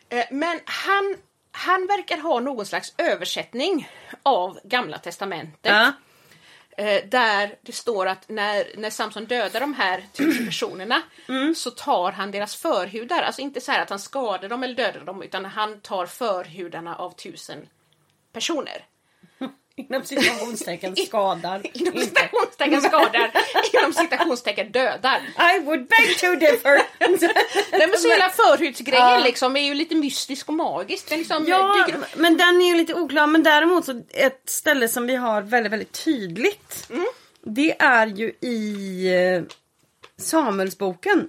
[0.09, 0.18] det.
[0.18, 1.16] Eh, men han,
[1.51, 3.88] han verkar ha någon slags översättning
[4.22, 5.72] av Gamla Testamentet.
[5.72, 5.92] Ja.
[6.78, 11.02] Eh, där det står att när, när Samson dödar de här tusen personerna
[11.56, 13.22] så tar han deras förhudar.
[13.22, 16.96] Alltså inte så här att han skadar dem eller dödar dem utan han tar förhudarna
[16.96, 17.68] av tusen
[18.32, 18.84] personer.
[19.78, 21.62] Inom citationstecken skadar.
[21.72, 23.30] Inom citationstecken skadar,
[23.80, 25.20] inom citationstecken dödar.
[25.56, 26.80] I would beg to differ.
[27.78, 29.18] Nej men så hela förhudsgrejen Ja.
[29.24, 31.08] liksom är ju lite mystisk och magisk.
[31.08, 33.26] Den liksom Ja, dyker men den är ju lite oklar.
[33.26, 36.88] Men däremot så ett ställe som vi har väldigt, väldigt tydligt.
[37.44, 39.42] Det är ju i eh,
[40.22, 41.28] Samuelsboken.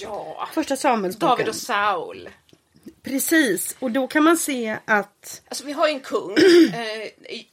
[0.00, 0.48] Ja.
[0.54, 1.28] Första Samuelsboken.
[1.30, 2.28] David och Saul.
[3.04, 6.36] Precis, och då kan man se att Alltså vi har ju en kung.
[6.74, 7.02] Eh,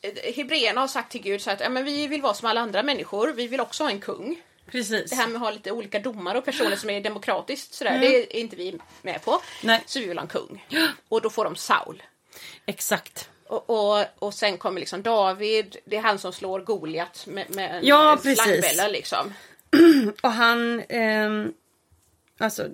[0.01, 2.61] eh, Hebreerna har sagt till Gud så att ja, men vi vill vara som alla
[2.61, 3.31] andra människor.
[3.31, 4.41] Vi vill också ha en kung.
[4.71, 5.09] Precis.
[5.09, 8.37] Det här med att ha lite olika domare och personer som är demokratiskt sådär, det
[8.37, 9.41] är inte vi med på.
[9.63, 9.83] Nej.
[9.85, 10.65] Så vi vill ha en kung.
[11.09, 12.03] Och då får de Saul.
[12.65, 13.29] Exakt.
[13.47, 17.75] Och, och, och sen kommer liksom David, det är han som slår Goliat med, med
[17.75, 19.33] en, Ja, en slangbella liksom.
[20.23, 21.53] Och han, ehm,
[22.37, 22.67] alltså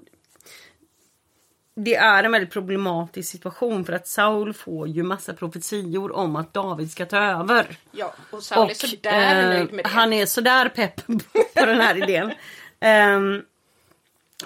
[1.80, 6.54] det är en väldigt problematisk situation för att Saul får ju massa profetior om att
[6.54, 7.78] David ska ta över.
[7.92, 9.90] Ja, och Saul är sådär eh, nöjd med det.
[9.90, 11.08] han är sådär pepp
[11.56, 12.32] på den här idén.
[12.80, 13.42] Ehm,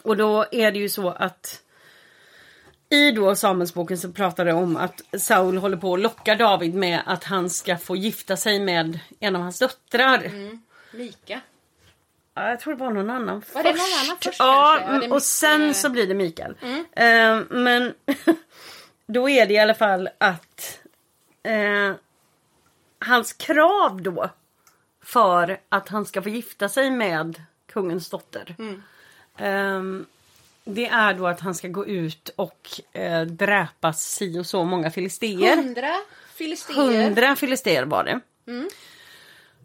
[0.02, 1.62] och då är det ju så att
[2.90, 7.02] i då Samuelsboken så pratar det om att Saul håller på att locka David med
[7.06, 10.32] att han ska få gifta sig med en av hans döttrar.
[10.92, 11.42] Mika.
[12.42, 15.10] Ja, jag tror det var någon annan Var det någon annan först Ja, kanske?
[15.10, 16.56] Och sen så blir det Mikael.
[16.92, 17.94] Eh, men
[19.06, 20.80] då är det i alla fall att
[21.44, 21.94] eh,
[23.00, 24.30] hans krav då
[25.04, 28.56] för att han ska få gifta sig med kungens dotter.
[29.38, 29.82] Eh,
[30.64, 34.92] det är då att han ska gå ut och eh, dräpa si och så många
[34.92, 35.56] filisteer.
[35.56, 35.96] Hundra
[36.34, 37.04] filisteer.
[37.04, 38.20] Hundra filister var det.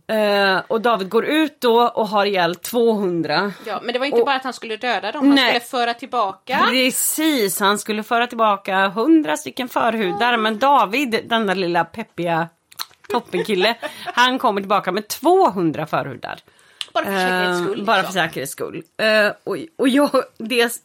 [0.09, 3.53] Eh, och David går ut då och har ihjäl 200.
[3.67, 5.49] Ja, men det var inte Och- bara att han skulle döda dem, han Nej.
[5.49, 6.67] skulle föra tillbaka.
[6.71, 12.49] Precis, han skulle föra tillbaka 100 stycken förhudar men David, den där lilla peppiga
[13.09, 16.39] toppenkille, han kommer tillbaka med 200 förhudar.
[16.95, 17.81] Bara för säkerhets skull.
[17.81, 18.13] Eh, bara för liksom.
[18.23, 18.83] säkerhets skull.
[18.97, 20.81] Eh, och, och jag, det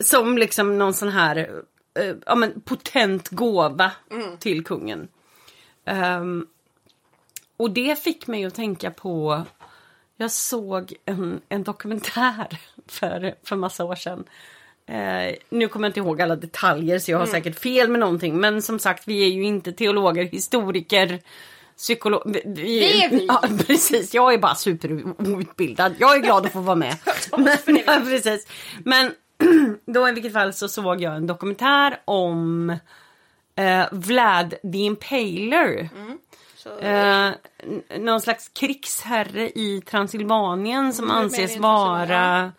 [0.00, 1.36] som liksom någon sån här
[1.98, 4.36] eh, ja, men potent gåva Mm.
[4.38, 5.08] till kungen.
[5.86, 6.46] Ehm,
[7.56, 9.44] och det fick mig att tänka på
[10.16, 14.24] jag såg en, en dokumentär för, för massa år sedan.
[14.86, 18.40] Eh, nu kommer jag inte ihåg alla detaljer så jag har säkert fel med någonting.
[18.40, 21.20] Men som sagt, vi är ju inte teologer, historiker,
[21.76, 22.42] psykologer.
[22.46, 23.26] Det är vi.
[23.28, 25.94] Ja, precis, jag är bara superoutbildad.
[25.98, 26.96] Jag är glad att få vara med.
[27.36, 28.46] men, ja, precis.
[28.84, 29.12] men
[29.86, 32.70] då i vilket fall så såg jag en dokumentär om
[33.56, 35.88] eh, Vlad the Impaler.
[36.66, 37.30] Eh,
[37.98, 42.52] någon slags krigsherre i Transylvanien som Mm, anses vara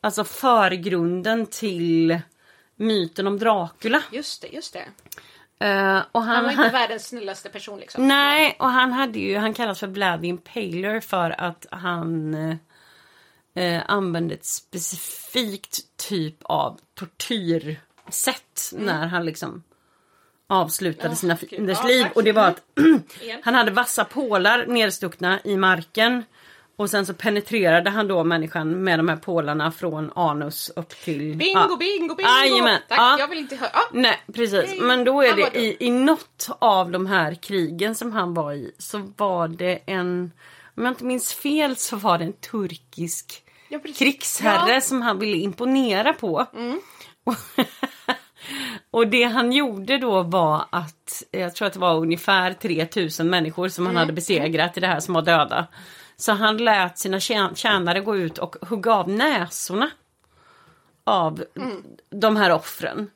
[0.00, 2.20] alltså förgrunden till
[2.76, 4.02] myten om Dracula.
[4.10, 4.84] Just det, just det.
[6.12, 8.08] Och Han han, var inte världens snällaste person liksom.
[8.08, 12.34] Nej, och han hade ju, han kallas för Vlad Impaler för att han
[13.54, 19.62] eh, använde ett specifikt typ av tortyr sätt när han liksom
[20.52, 22.06] avslutade sina fienders Ja, liv.
[22.14, 22.62] Och det var att
[23.42, 26.24] han hade vassa pålar nedstuckna i marken.
[26.76, 31.36] Och sen så penetrerade han då människan med de här pålarna från anus upp till...
[31.36, 31.76] Bingo, ja.
[31.76, 32.30] bingo, bingo!
[32.30, 33.16] Jajamän, Tack, ja.
[33.18, 33.70] jag vill inte höra.
[33.72, 33.88] Ja.
[33.92, 38.12] Nej precis, Nej, men då är det i, i något av de här krigen som
[38.12, 40.32] han var i så var det en,
[40.76, 43.42] om jag inte minns fel så var det en turkisk
[43.98, 44.70] krigsherre.
[44.70, 44.80] Mm.
[44.80, 46.46] som han ville imponera på.
[47.24, 47.34] Och,
[48.90, 53.68] och det han gjorde då var att, jag tror att det var ungefär 3000 människor
[53.68, 53.96] som Mm.
[53.96, 55.66] han hade besegrat i det här som var döda.
[56.16, 59.90] Så han lät sina tjän- tjänare gå ut och hugga av näsorna
[61.04, 61.82] av Mm.
[62.10, 63.10] de här offren.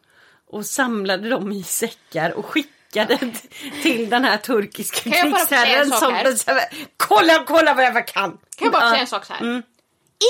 [0.51, 3.19] Och samlade dem i säckar och skickade
[3.83, 6.15] till den här turkiska krigsherren som
[6.97, 8.31] kolla, kolla vad jag kan!
[8.31, 9.41] Kan jag bara säga en sak så här?
[9.41, 9.63] Mm.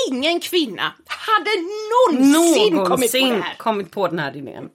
[0.09, 1.49] Ingen kvinna hade
[1.91, 3.55] någonsin, kommit på någonsin det här.
[3.57, 4.69] kommit på den här idén.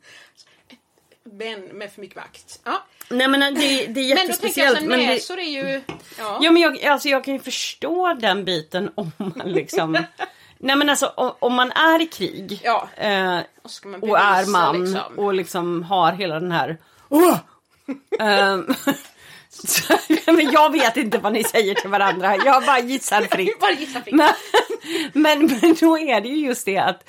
[1.25, 2.61] Men med för mycket makt.
[2.65, 2.83] Ja.
[3.09, 4.79] Nej men det, det är Men då tänker jag jättespeciellt.
[4.79, 5.81] att men det, är ju...
[6.19, 6.39] Ja.
[6.43, 9.99] ja men jag, alltså jag kan ju förstå den biten om man liksom
[10.59, 12.89] Nej men alltså om, om man är i krig Ja.
[12.97, 13.39] eh,
[13.85, 15.19] man och är bevisa, man liksom.
[15.19, 16.79] och liksom har hela den här!
[18.19, 18.91] Ehm, så,
[20.27, 22.37] men jag vet inte vad ni säger till varandra.
[22.37, 23.59] Jag bara gissar fritt.
[23.61, 24.15] Bara gissa fritt.
[24.15, 24.33] Men,
[25.13, 27.09] men, men då är det ju just det att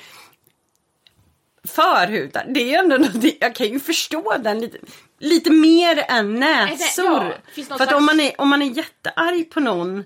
[1.68, 4.78] förhudar, det är ju ändå något, jag kan ju förstå den lite,
[5.18, 7.34] lite mer än näsor.
[7.54, 10.04] ja, För att om man, är, om man är jättearg på någon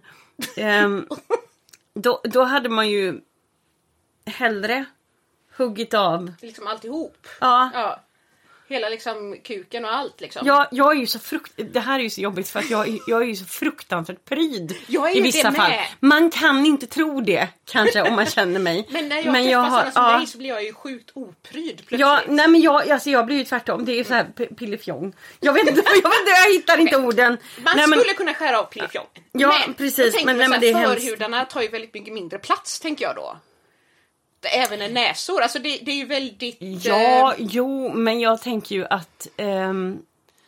[0.56, 1.06] ehm,
[1.94, 3.20] då, då hade man ju
[4.26, 4.84] hellre
[5.56, 6.32] huggit av.
[6.40, 7.26] Liksom alltihop.
[7.40, 8.00] Ja, Ja.
[8.68, 10.46] Hela liksom kuken och allt liksom.
[10.46, 11.52] jag, jag är ju så frukt...
[11.72, 14.24] Det här är ju så jobbigt för att jag, är- jag är ju så fruktansvärt
[14.24, 15.72] pryd Jag är i vissa fall.
[16.00, 18.86] Man kan inte tro det kanske om man känner mig.
[18.90, 20.18] Men när jag träffar sådana som ja.
[20.18, 22.00] dig så blir jag ju sjukt opryd plötsligt.
[22.00, 23.84] Ja, nej men jag, alltså jag blir ju tvärtom.
[23.84, 24.24] Det är ju så här
[24.58, 25.12] pillefjong.
[25.40, 27.38] Jag vet inte, jag, vet inte, jag hittar inte orden.
[27.64, 29.10] Man nej, men, skulle kunna skära av pillefjongen.
[29.32, 30.94] Ja, men, precis, jag men- nej, men det är hemskt.
[31.02, 33.36] förhudarna tar ju väldigt mycket mindre plats tänker jag då.
[34.42, 36.56] Även en näsor, alltså det, det är ju väldigt...
[36.60, 39.98] Ja, eh, jo, men jag tänker ju att ehm,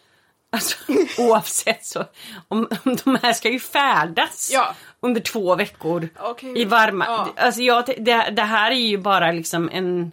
[0.53, 0.77] alltså,
[1.19, 2.05] oavsett så,
[2.49, 4.75] om, om de här ska ju färdas Ja.
[5.01, 6.61] under två veckor Okej.
[6.61, 7.05] i varma.
[7.07, 7.29] Ja.
[7.37, 10.13] Alltså jag, det, det här är ju bara liksom en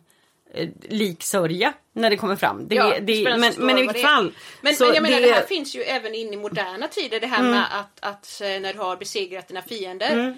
[0.53, 2.67] eh, liksörja när det kommer fram.
[2.67, 4.33] Det, Ja, det, det men, men i vilket fall.
[4.61, 5.27] Men, men jag menar det...
[5.27, 8.47] det- här finns ju även in i moderna tider det här med att, att eh,
[8.47, 10.27] när du har besegrat dina fiender.
[10.27, 10.33] Eh,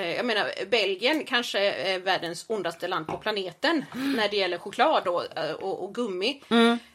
[0.00, 3.84] Jag menar Belgien kanske är världens ondaste land på planeten
[4.16, 6.42] när det gäller choklad och, eh, och, och gummi.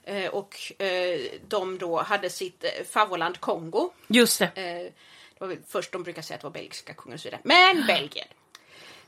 [0.03, 3.89] Eh, Och eh, de då hade sitt eh, favoritland Kongo.
[4.07, 4.91] Just det.
[5.39, 7.41] Eh, Det först de brukar säga att det var belgiska kungen och så vidare.
[7.43, 8.27] Men Belgien.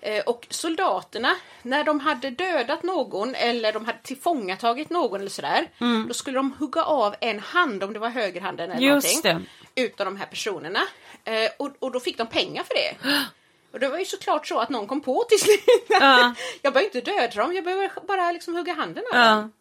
[0.02, 5.68] Eh, Och soldaterna, när de hade dödat någon eller de hade tillfångatagit någon eller sådär.
[6.08, 9.50] Då skulle de hugga av en hand, om det var högerhanden eller Just någonting.
[9.74, 9.82] det.
[9.82, 10.80] Utav de här personerna.
[11.24, 12.96] Eh, Och, och då fick de pengar för det.
[13.74, 15.86] Och det var ju såklart så att någon kom på till slut.
[15.90, 16.34] Ja.
[16.62, 19.30] jag behöver inte döda dem, jag behöver bara liksom hugga handen av Ja.
[19.36, 19.52] dem.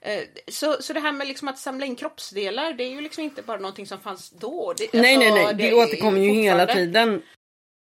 [0.00, 3.24] Eh, Så, så det här med liksom att samla in kroppsdelar, det är ju liksom
[3.24, 4.74] inte bara någonting som fanns då.
[4.76, 5.54] Det, Nej, nej, alltså, nej.
[5.54, 7.22] Det, är återkommer ju hela tiden.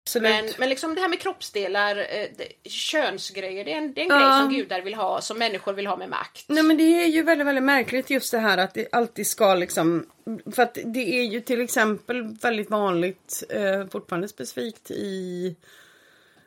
[0.06, 0.30] Absolut.
[0.30, 4.04] Men, men liksom det här med kroppsdelar, eh, det, könsgrejer, det är en, det är
[4.04, 4.16] en Ja.
[4.18, 6.44] grej som gudar vill ha, som människor vill ha med makt.
[6.48, 9.54] Nej men det är ju väldigt, väldigt märkligt just det här att det alltid ska
[9.54, 10.06] liksom
[10.54, 15.56] För att det är ju till exempel väldigt vanligt eh, fortfarande specifikt i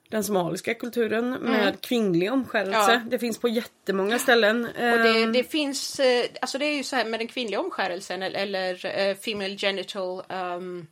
[0.09, 2.91] den somaliska kulturen med kvinnlig omskärelse.
[2.93, 3.01] Ja.
[3.09, 4.65] Det finns på jättemånga ställen.
[4.65, 7.59] Och det, Ehm, det finns, eh, alltså det är ju så här med den kvinnliga
[7.59, 10.87] omskärelsen eller, eller eh, female genital um,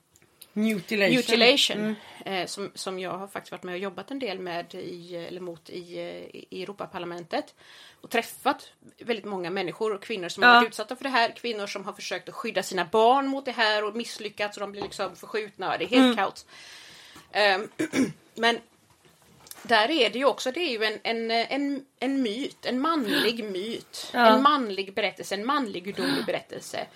[0.58, 1.16] mutilation.
[1.16, 1.96] mutilation.
[2.26, 5.42] Eh, som, som jag har faktiskt varit med och jobbat en del med i, eller
[5.42, 7.56] mot i, eh, i Europaparlamentet.
[8.02, 10.56] Och träffat väldigt många människor och kvinnor som har Ja.
[10.56, 11.30] varit utsatta för det här.
[11.32, 14.72] Kvinnor som har försökt att skydda sina barn mot det här och misslyckats och de
[14.72, 15.78] blir liksom förskjutna.
[15.78, 16.46] Det är helt kaos.
[17.32, 17.70] Ehm,
[18.36, 18.60] men
[19.64, 23.44] där är det ju också, det är ju en, en, en, en myt, en manlig
[23.44, 24.10] myt.
[24.14, 24.28] Ja.
[24.28, 26.88] En manlig berättelse, en manlig gudomlig berättelse.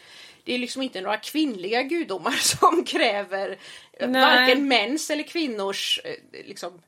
[0.44, 3.58] Det är liksom inte några kvinnliga gudomar som kräver
[3.94, 4.22] eh, Nej.
[4.22, 6.82] varken mäns eller kvinnors eh, liksom,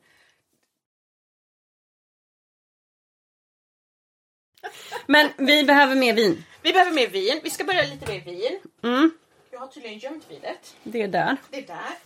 [5.05, 6.43] Men vi behöver mer vin.
[6.61, 7.39] Vi behöver mer vin.
[7.43, 8.59] Vi ska börja lite med vin.
[8.83, 9.11] Mm,
[9.51, 10.75] Jag har tydligen gömt vinet.
[10.83, 11.37] det är där.
[11.49, 11.97] Det är där.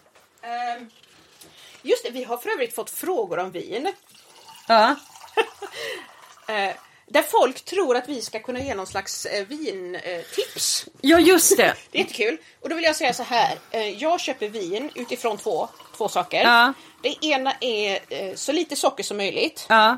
[0.41, 0.89] Ehm,
[1.81, 3.93] just det, vi har för övrigt fått frågor om vin.
[4.67, 4.95] Ja.
[6.49, 6.75] Eh,
[7.09, 10.85] där folk tror att vi ska kunna ge någon slags eh, vintips.
[11.01, 11.73] ja, just det.
[11.91, 12.37] Det är jättekul.
[12.61, 13.57] Och då vill jag säga så här.
[13.71, 16.43] Eh, jag köper vin utifrån två, två saker.
[16.43, 16.73] Ja.
[17.01, 19.65] Det ena är eh, så lite socker som möjligt.
[19.69, 19.97] Ja.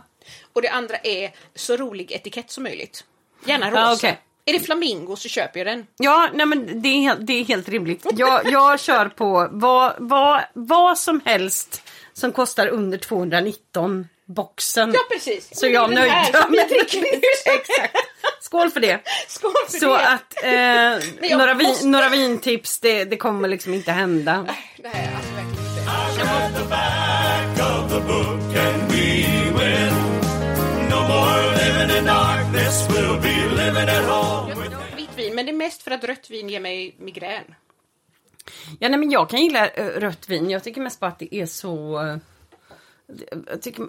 [0.53, 3.03] Och det andra är så rolig etikett som möjligt.
[3.45, 3.79] Gärna rosa.
[3.79, 4.19] Ja, okej.
[4.45, 5.87] Är det flamingo så köper jag den.
[5.97, 8.05] Ja, nej men det är, helt- det är helt rimligt.
[8.15, 11.81] Jag, jag kör på vad, vad, vad som helst
[12.13, 14.91] som kostar under 219 boxen.
[14.93, 15.59] Ja precis.
[15.59, 16.11] Så jag det är den nöjd.
[16.11, 17.07] här Ja, som vi men- dricker nu.
[17.55, 17.95] Exakt.
[18.41, 18.99] Skål för det.
[19.27, 20.07] Skål för Så det.
[20.07, 24.45] att eh, några, vin, måste- några vintips, det, det kommer liksom inte hända.
[25.87, 26.25] Alltså
[34.29, 34.85] verkligen inte...
[34.95, 37.43] Vitt vin, men det är mest för att rött vin ger mig migrän.
[38.79, 40.49] Ja, nej, men jag kan gilla eh, rött vin.
[40.49, 41.99] Jag tycker mest bara att det är så...
[43.47, 43.87] jag, tycker,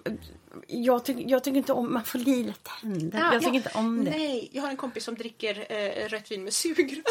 [0.66, 1.92] jag, tycker, jag tycker inte om...
[1.92, 3.18] Man får lila tänder.
[3.18, 3.56] Ja, jag tycker ja.
[3.56, 4.10] inte om det.
[4.10, 7.02] Nej, jag har en kompis som dricker eh, rött vin med sugrör.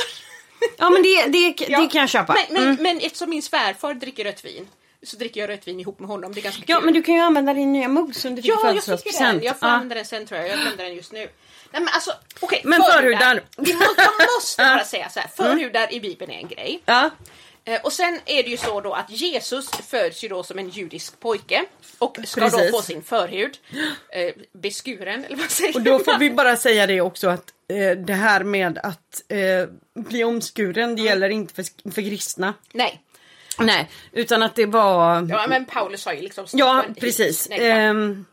[0.77, 1.89] Ja, men det, det, det Ja.
[1.91, 2.33] kan jag köpa.
[2.33, 2.83] Men, men, Mm.
[2.83, 4.67] men eftersom min svärfar dricker rött vin
[5.03, 6.33] så dricker jag rött vin ihop med honom.
[6.33, 6.85] Det är ganska Ja, kul.
[6.85, 9.37] men du kan ju använda din nya mugg som du fick i Ja, ju födelsedagspresent.
[9.37, 9.45] den.
[9.45, 9.73] Jag får Ja.
[9.73, 10.49] använda den sen tror jag.
[10.49, 11.19] Jag glömde den just nu.
[11.19, 12.61] Nej men alltså, okej.
[12.65, 13.43] Men förhudar.
[13.57, 15.27] Vi må, jag måste bara säga så här.
[15.27, 16.81] Förhudar i Bibeln är en grej.
[16.85, 17.09] Ja.
[17.65, 20.69] Eh, och sen är det ju så då att Jesus föds ju då som en
[20.69, 21.65] judisk pojke
[21.97, 22.71] och ska Precis.
[22.71, 23.57] då få sin förhud
[24.09, 26.19] eh, beskuren, eller vad säger Och då får man?
[26.19, 31.01] vi bara säga det också att eh, det här med att eh, bli omskuren, det
[31.01, 32.53] gäller inte för, för kristna.
[32.73, 33.03] Nej,
[33.59, 35.27] Nej, utan att det var...
[35.29, 36.45] ja men Paulus sa ju liksom...
[36.51, 37.47] Ja, precis.
[37.51, 38.25] Ehm,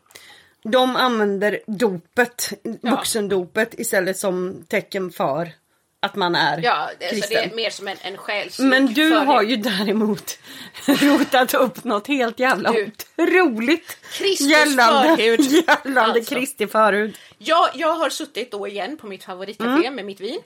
[0.63, 5.51] de använder dopet, vuxendopet, istället som tecken för
[5.99, 7.51] att man är ja, alltså det kristen.
[7.51, 10.39] är mer som en, en själslig Men du har ju däremot
[10.85, 12.91] rotat upp något helt jävla Du.
[13.17, 15.41] otroligt Kristus gällande, förhud.
[15.85, 16.35] gällande Alltså.
[16.35, 17.17] Kristi förhud.
[17.37, 20.39] Jag, jag har suttit då igen på mitt favoritcafé med mitt vin,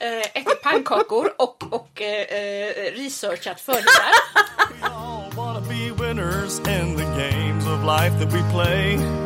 [0.00, 4.12] eh, ätit pannkakor och, och eh, researchat förhudar.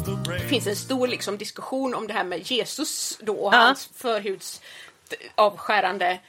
[0.05, 0.47] The Det race.
[0.47, 3.57] finns en stor liksom, diskussion om det här med Jesus då och Ja.
[3.57, 4.61] hans förhuds
[5.35, 6.19] avskärande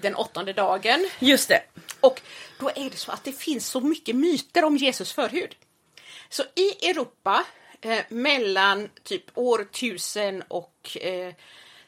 [0.00, 1.08] den åttonde dagen.
[1.18, 1.62] Just det.
[2.00, 2.20] Och
[2.58, 5.54] då är det så att det finns så mycket myter om Jesus förhud.
[6.28, 7.44] Så i Europa
[7.80, 11.32] eh, mellan typ år 1000 och eh,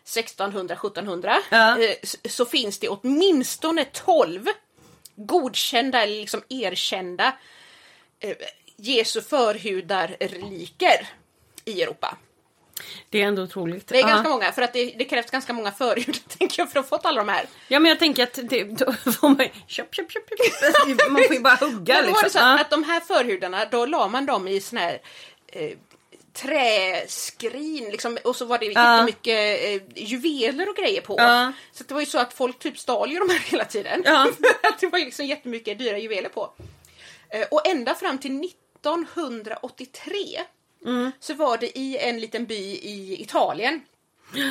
[0.07, 1.79] 1600-1700 Ja.
[1.79, 1.95] eh,
[2.29, 4.47] så finns det åtminstone 12
[5.17, 7.37] godkända eller liksom erkända
[8.21, 8.37] eh,
[8.77, 11.09] Jesu förhudar-reliker
[11.65, 12.17] i Europa.
[13.11, 13.87] Det är ändå otroligt.
[13.87, 16.81] Det är ganska många, för att det, det krävs ganska många förhud tänker jag för
[16.81, 17.47] att få alla de här.
[17.69, 21.11] Ja men jag tänker att det, då får man köp, köp, köp, köp.
[21.11, 22.23] Man får ju bara hugga Men då var liksom.
[22.23, 22.61] det så Ja.
[22.61, 25.01] att de här förhudarna, då la man dem i sån här
[25.47, 25.71] eh,
[26.33, 31.15] träskrin liksom, och så var det jättemycket eh, juveler och grejer på.
[31.19, 31.53] Ja.
[31.73, 34.05] Så det var ju så att folk typ stal ju de här hela tiden.
[34.63, 36.53] Att det var ju liksom jättemycket dyra juveler på.
[37.31, 40.17] Eh, och ända fram till 1983
[40.85, 41.13] Mm.
[41.21, 43.81] så var det i en liten by i Italien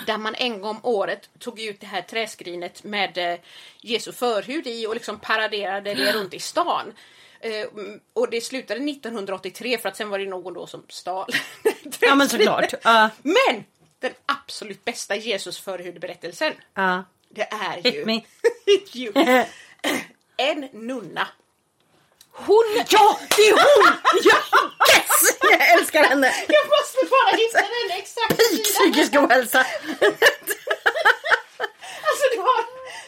[0.06, 3.40] där man en gång om året tog ut det här träskrinet med eh,
[3.82, 6.94] Jesu förhud i och liksom paraderade det runt i stan.
[7.44, 7.68] Eh,
[8.14, 11.30] och det slutade 1983 för att sen var det någon då som stal
[12.00, 12.74] Ja men såklart.
[12.84, 13.10] Ja.
[13.22, 13.64] Men
[14.00, 17.04] den absolut bästa Jesus förhudberättelsen Ja.
[17.30, 18.14] det är Hit ju me.
[18.66, 19.14] Hit you.
[20.38, 21.28] en nunna.
[22.34, 22.64] Hon...
[22.90, 23.94] Ja, det är hon!
[24.24, 24.38] Ja,
[24.96, 25.38] yes!
[25.42, 26.28] Jag älskar henne!
[26.48, 28.64] Jag måste bara hitta den exakta sidan.
[28.64, 29.60] Psykisk ohälsa.
[32.08, 32.64] Alltså du har,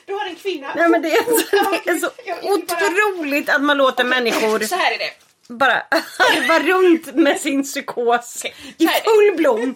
[0.05, 0.73] du har en kvinna.
[0.75, 4.75] Nej men det är så, det är så bara- otroligt att man låter människor Så
[4.75, 5.11] här är det.
[5.47, 5.73] bara
[6.17, 9.75] harva runt med sin psykos Okej, i full blom.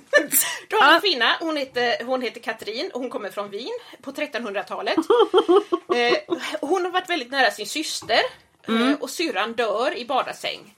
[0.69, 4.11] Du har en kvinna, hon heter, hon heter Katrin och hon kommer från Wien på
[4.11, 4.97] 1300-talet.
[5.95, 8.19] eh, hon har varit väldigt nära sin syster
[8.67, 10.73] eh, och syrran dör i badassäng.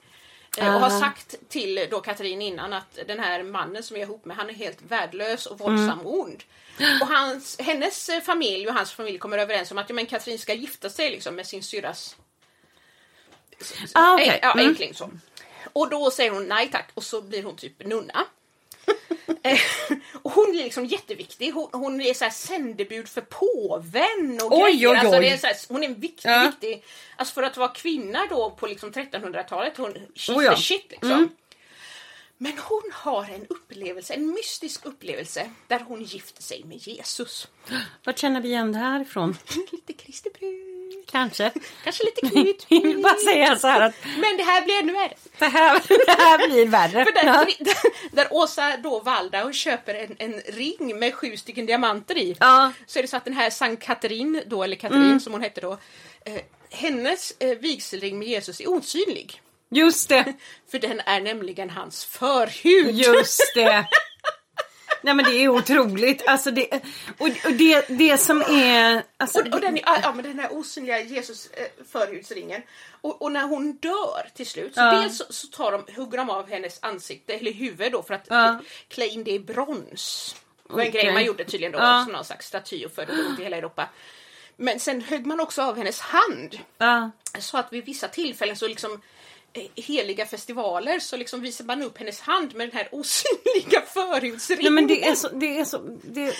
[0.58, 4.06] Eh, och har sagt till då Katrin innan att den här mannen som jag är
[4.06, 6.42] ihop med han är helt värdelös och våldsam och ond.
[7.00, 10.54] Och hans, hennes familj och hans familj kommer överens om att ja, men Katrin ska
[10.54, 12.16] gifta sig liksom, med sin syrras
[13.94, 14.28] Ah, okej.
[14.28, 14.68] en- Ja, Mm.
[14.68, 15.10] enkling så.
[15.72, 18.24] Och då säger hon nej tack och så blir hon typ nunna.
[19.42, 19.58] Eh,
[20.22, 21.52] och hon blir liksom jätteviktig.
[21.52, 24.88] Hon, hon är så här sändebud för påven och Oj, grejer.
[24.90, 25.20] oj, Alltså, oj.
[25.20, 26.52] det är här, hon är en viktig, Ja.
[26.60, 26.84] viktig...
[27.16, 29.90] Alltså för att vara kvinna då på liksom 1300-talet, hon
[30.28, 30.56] Oh, ja.
[30.56, 31.10] shit liksom.
[31.12, 31.28] Mm.
[32.42, 37.48] Men hon har en upplevelse, en mystisk upplevelse där hon gifter sig med Jesus.
[38.04, 39.36] Vart känner vi igen det här ifrån?
[39.72, 40.69] lite Kristi brud,
[41.10, 41.50] Kanske.
[41.84, 42.66] kanske lite Knut.
[42.68, 45.14] Jag vill bara säga så här att Men det här blir ännu värre.
[45.38, 47.04] det här, det här blir värre.
[47.04, 47.22] För Ja.
[47.32, 47.76] där, där,
[48.16, 52.36] där Åsa då Waldau köper en, en ring med sju stycken diamanter i.
[52.40, 52.72] Ja.
[52.86, 55.60] Så är det så att den här Sankt Katarin då, eller Katarin som hon hette
[55.60, 55.72] då,
[56.24, 59.42] eh, hennes eh, vigselring med Jesus är osynlig.
[59.72, 60.32] Just det,
[60.70, 62.94] För den är nämligen hans förhud.
[62.94, 63.84] just det.
[65.02, 66.26] Nej men det är otroligt.
[66.28, 66.68] Alltså det,
[67.18, 69.02] och, och det, det som är...
[69.16, 72.62] Alltså, Och, och den, ja, men den här osynliga Jesus eh, förhudsringen.
[73.00, 74.90] Och, och när hon dör till slut så Ja.
[75.00, 78.26] dels så, så tar de, hugger de av hennes ansikte, eller huvud då för att
[78.28, 78.58] Ja.
[78.88, 80.36] klä in det i brons.
[80.68, 81.02] Det var en Okej.
[81.02, 82.02] grej man gjorde tydligen då, Ja.
[82.04, 83.88] som någon slags staty och förde runt i hela Europa.
[84.56, 86.58] Men sen högg man också av hennes hand.
[86.78, 87.10] ja.
[87.38, 89.00] Så att vid vissa tillfällen så liksom
[89.76, 94.62] heliga festivaler så liksom visar man upp hennes hand med den här osynliga förhudsringen.
[94.62, 95.28] Nej men det är så...
[95.28, 96.26] Det är så det,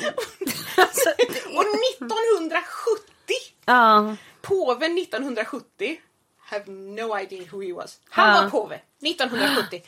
[0.76, 1.08] alltså,
[1.54, 3.34] Och 1970
[3.64, 4.16] ja.
[4.42, 6.00] påven 1970
[6.38, 7.98] have no idea who he was.
[8.08, 8.42] Han Ja.
[8.42, 9.82] var påve 1970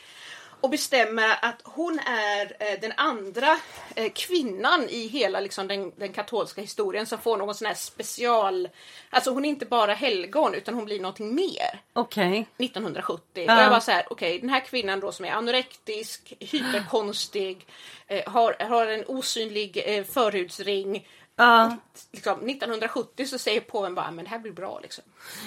[0.62, 3.58] och bestämmer att hon är eh, den andra
[3.94, 8.68] eh, kvinnan i hela liksom, den, den katolska historien som får någon sån här special...
[9.10, 11.80] Alltså hon är inte bara helgon utan hon blir någonting mer.
[11.92, 12.46] Okej.
[12.58, 13.44] 1970.
[13.46, 13.56] Ja.
[13.56, 17.66] Och jag var så här, okej den här kvinnan då som är anorektisk, hyperkonstig,
[18.06, 21.06] eh, har, har en osynlig eh, förhudsring.
[21.42, 21.76] Ja.
[22.12, 25.04] Liksom, 1970 så säger påven bara, men det här blir bra liksom.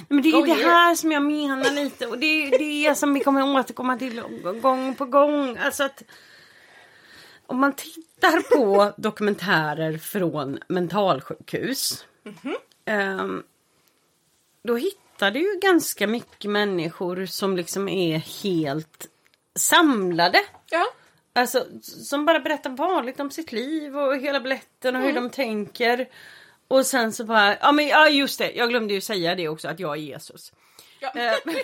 [0.09, 0.69] Men det är Go det here.
[0.69, 4.21] här som jag menar lite och det är det som vi kommer återkomma till
[4.61, 5.57] gång på gång.
[5.57, 6.03] Alltså att
[7.47, 12.05] om man tittar på dokumentärer från mentalsjukhus.
[12.85, 13.43] ehm,
[14.63, 19.07] då hittar du ju ganska mycket människor som liksom är helt
[19.59, 20.39] samlade.
[20.69, 20.85] Ja.
[21.35, 26.07] Alltså som bara berättar vanligt om sitt liv och hela berätten och hur de tänker.
[26.67, 29.67] Och sen så bara, ja men ja just det, jag glömde ju säga det också
[29.67, 30.53] att jag är Jesus.
[30.99, 31.11] Ja.
[31.15, 31.33] Eh,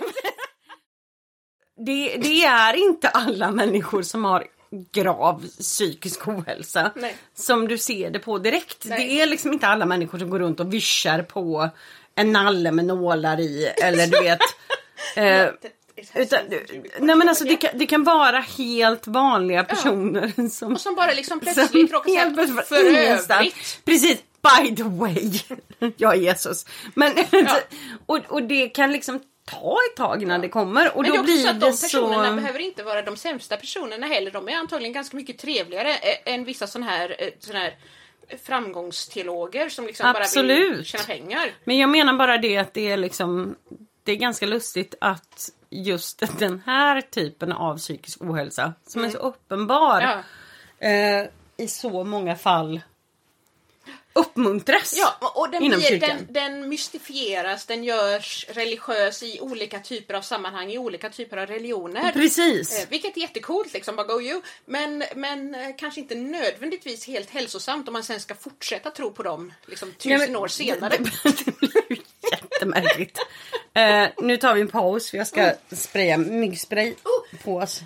[1.85, 4.47] det, det är inte alla människor som har
[4.91, 7.15] grav psykisk ohälsa Nej.
[7.33, 8.85] som du ser det på direkt.
[8.85, 9.07] Nej.
[9.07, 11.69] Det är liksom inte alla människor som går runt och vischar på
[12.15, 14.39] en nalle med nålar i eller du vet.
[15.15, 15.53] eh,
[16.15, 16.39] utan,
[16.99, 21.11] nej men alltså det kan, det kan vara helt vanliga personer som Och som bara
[21.11, 23.81] liksom som plötsligt råkar säga, för övrigt.
[23.85, 25.31] Precis, by the way.
[25.97, 26.65] jag är Jesus.
[26.93, 27.13] Men,
[28.05, 30.97] och, och det kan liksom ta ett tag innan det kommer.
[30.97, 32.35] Och Men det är då också blir så att de personerna så...
[32.35, 34.31] behöver inte vara de sämsta personerna heller.
[34.31, 37.75] De är antagligen ganska mycket trevligare ä- än vissa sådana här, eh, sån här
[38.43, 40.87] framgångsteologer som liksom bara vill Absolut.
[40.87, 41.51] tjäna pengar.
[41.63, 43.55] Men jag menar bara det att det är liksom...
[44.03, 49.17] Det är ganska lustigt att just den här typen av psykisk ohälsa som är så
[49.17, 50.19] uppenbar Mm.
[50.79, 50.87] Ja.
[50.87, 52.81] eh, i så många fall
[54.13, 54.93] uppmuntras.
[54.97, 56.09] Ja, och den, Inom blir, kyrkan.
[56.29, 61.47] den, den mystifieras, den görs religiös i olika typer av sammanhang, i olika typer av
[61.47, 62.11] religioner.
[62.11, 62.79] Precis.
[62.83, 64.41] Eh, vilket är jättecoolt, liksom, bara go you.
[64.65, 69.23] Men, men eh, kanske inte nödvändigtvis helt hälsosamt om man sen ska fortsätta tro på
[69.23, 70.97] dem liksom, tusen Nej, men- år senare.
[70.97, 72.00] Det, det blir ju
[72.61, 73.19] jättemärkligt.
[73.73, 76.95] Eh, nu tar vi en paus för jag ska spraya myggspray
[77.43, 77.81] på oss.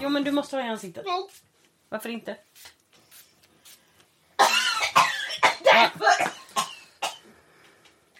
[0.00, 1.04] Jo men du måste ha i ansiktet.
[1.88, 2.36] Varför inte?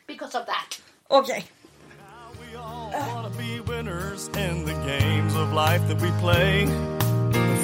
[0.06, 0.82] Because of that.
[1.08, 1.46] Okej.
[2.40, 3.28] We all
[5.38, 6.66] of life that we play.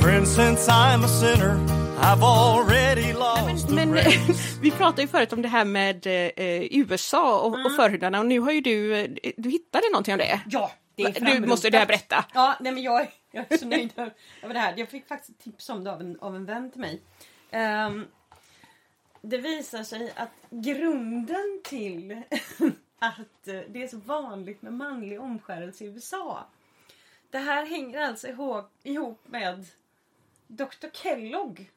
[0.03, 1.59] Friends, since I'm a sinner,
[1.99, 4.59] I've already lost Men the eh, race.
[4.63, 6.33] vi pratade ju förut om det här med eh,
[6.79, 7.67] USA och, Mm.
[7.67, 10.41] och förhudarna och nu har ju du, eh, du hittade någonting om det.
[10.51, 12.25] Ja, det är Du måste det här berätta.
[12.35, 13.93] Ja, nej men jag, är- jag är så nöjd
[14.43, 14.75] över det här.
[14.77, 17.01] Jag fick faktiskt tips om det av en, av en vän till mig.
[17.51, 18.05] Ehm,
[19.23, 22.13] det visar sig att grunden till
[22.99, 26.47] att eh, det är så vanligt med manlig omskärelse i USA.
[27.35, 29.67] Det här hänger alltså ihop, ihop med
[30.47, 30.89] Dr.
[30.93, 31.71] Kellogg.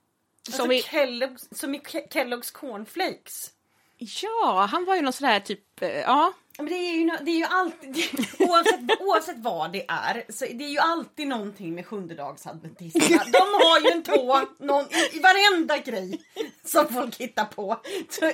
[0.47, 3.51] Alltså Som i- Kellogg's, som i Ke- Kellogg's cornflakes.
[3.97, 6.33] Ja, han var ju någon sån här typ, eh, ja.
[6.57, 10.45] Men det är ju, det är ju alltid, det, oavsett, oavsett vad det är, så
[10.45, 13.23] det är ju alltid någonting med sjundedagsadventisterna.
[13.31, 16.21] De har ju en tå någon, i, i varenda grej
[16.63, 17.79] som folk hittar på.
[18.09, 18.31] Så,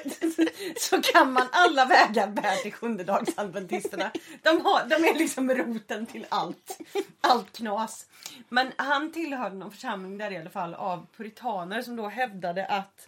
[0.78, 4.12] så kan man alla vägar bära till sjundedagsadventisterna.
[4.42, 6.78] De, har, de är liksom roten till allt,
[7.22, 8.06] allt knas.
[8.50, 13.08] Men han tillhörde någon församling där i alla fall av puritaner som då hävdade att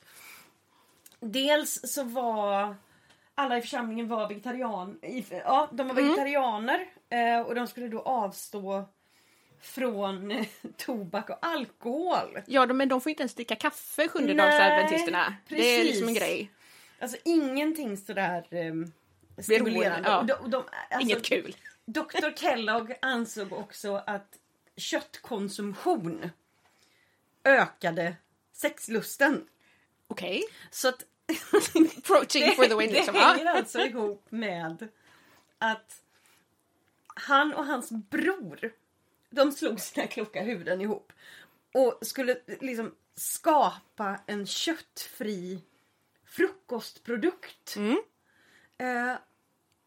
[1.19, 2.75] dels så var
[3.35, 8.85] alla i församlingen var vegetarian, ja, de var vegetarianer eh, och de skulle då avstå
[9.61, 10.45] från
[10.77, 12.39] tobak och alkohol.
[12.45, 15.35] Ja, men de får inte ens dricka kaffe, sjundedagsadventisterna.
[15.47, 15.85] Det är precis.
[15.85, 16.51] liksom en grej.
[16.99, 18.91] Alltså ingenting sådär um,
[19.37, 20.09] stimulerande.
[20.09, 20.23] ja.
[20.23, 21.55] De, de, alltså, Inget kul.
[21.85, 24.39] Dr Kellogg ansåg också att
[24.77, 26.29] köttkonsumtion
[27.43, 28.15] ökade
[28.53, 29.47] sexlusten.
[30.07, 30.43] Okej.
[30.71, 31.03] Så att
[32.03, 33.15] Protein for the win det liksom.
[33.15, 34.87] hänger alltså ihop med
[35.57, 36.01] att
[37.15, 38.73] han och hans bror
[39.29, 41.13] de slog sina kloka huvuden ihop
[41.73, 45.61] och skulle liksom skapa en köttfri
[46.25, 47.75] frukostprodukt.
[47.75, 47.97] Mm.
[48.77, 49.17] Eh,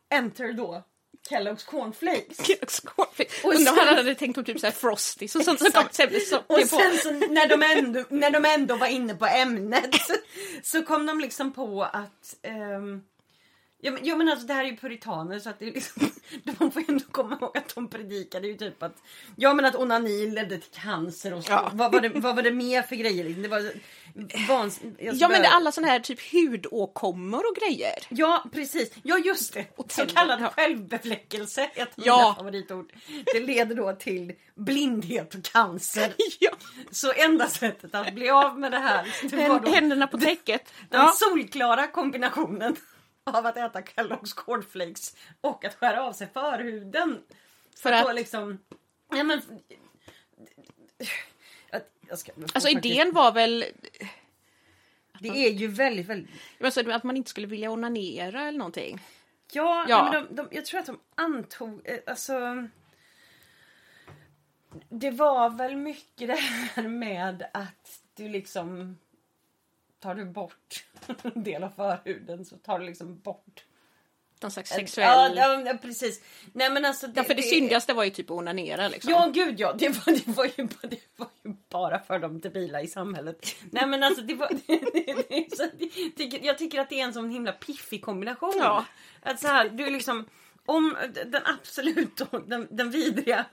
[0.09, 0.85] enter då
[1.29, 2.39] Kellogg's cornflakes.
[2.39, 3.45] Kellogg's cornflakes.
[3.45, 6.09] Och Undrar om han hade tänkt på typ såhär Frosties och sånt som kom sen
[6.09, 9.97] blev så Och sen så när de, ändå, när de ändå var inne på ämnet
[10.63, 13.03] så kom de liksom på att ehm,
[13.81, 16.11] Ja men, ja, men alltså det här är ju puritaner så att det är liksom,
[16.59, 19.03] man får ju ändå komma ihåg att de predikade ju typ att
[19.37, 21.53] Ja men att onani ledde till cancer och så.
[21.53, 21.71] Ja.
[21.75, 23.25] Vad, var det, vad var det mer för grejer?
[23.25, 23.43] liksom?
[23.43, 23.73] Det var
[24.49, 27.95] vans, jag Ja men det är alla såna här typ hudåkommor och grejer.
[28.09, 29.67] Ja precis, ja just det.
[29.77, 30.49] Så tänder, kallad ja.
[30.57, 32.35] självbefläckelse, ett av Ja.
[32.39, 32.93] favoritord.
[33.35, 36.15] Det leder då till blindhet och cancer.
[36.41, 36.51] Ja.
[36.91, 39.15] Så enda sättet att bli av med det här
[39.63, 40.73] det Händerna på täcket.
[40.89, 41.13] den Ja.
[41.17, 42.77] solklara kombinationen
[43.35, 47.23] av att äta Kellogg's cornflakes och att skära av sig förhuden.
[47.77, 48.59] För Då att, liksom...
[49.11, 49.43] Ja, men,
[51.71, 53.65] jag, jag ska, alltså idén var väl
[55.21, 56.31] Det är ju väldigt, väldigt...
[56.65, 59.01] alltså, att man inte skulle vilja onanera eller någonting.
[59.53, 60.11] Ja, Ja.
[60.13, 61.81] Men de, de, jag tror att de antog...
[61.85, 62.69] eh, Alltså...
[64.89, 68.99] Det var väl mycket det här med att du liksom...
[70.01, 70.85] Tar du bort
[71.23, 73.65] en del av förhuden så tar du liksom bort...
[74.41, 75.37] Någon slags sexuell...
[75.37, 76.23] ja, ja, precis.
[76.53, 77.07] Nej men alltså...
[77.15, 79.11] Ja, för det syndigaste var ju typ att onanera liksom.
[79.13, 82.41] Ja gud ja, det var, det, var ju, bara- det var ju bara för de
[82.41, 83.47] debila i samhället.
[83.71, 84.49] Nej men alltså det var...
[84.67, 88.55] Det, det, det, det, jag tycker att det är en sån himla piffig kombination.
[88.59, 88.85] Ja.
[89.23, 90.25] Att så här, du är liksom...
[90.67, 90.97] Om
[91.27, 93.45] den absolut den, den vidriga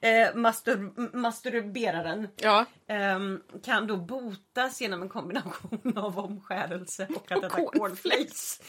[0.00, 2.64] eh, mastur, masturberaren Ja.
[2.88, 8.60] ehm, kan då botas genom en kombination av omskärelse och att äta cornflakes.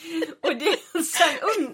[0.41, 1.67] Och, det, sen,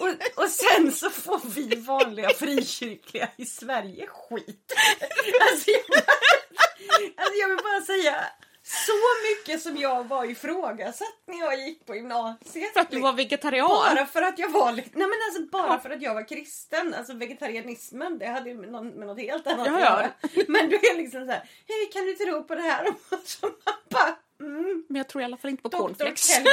[0.00, 4.72] och, och sen så får vi vanliga frikyrkliga i Sverige skit.
[5.50, 5.98] Alltså jag,
[7.16, 8.16] alltså jag vill bara säga
[8.68, 8.92] så
[9.30, 12.72] mycket som jag var ifrågasatt när jag gick på gymnasiet.
[12.72, 13.68] För att du var vegetarian.
[13.68, 16.94] Bara för att jag var Nej men alltså bara för att jag var kristen.
[16.94, 20.10] Alltså vegetarianismen det hade ju med, någon, med något helt annat att göra.
[20.48, 21.50] Men du är liksom så här.
[21.68, 22.86] Hej kan du tro på det här?
[23.10, 24.16] Och så man bara.
[24.40, 26.38] Mm, Men jag tror i alla fall inte på cornflakes.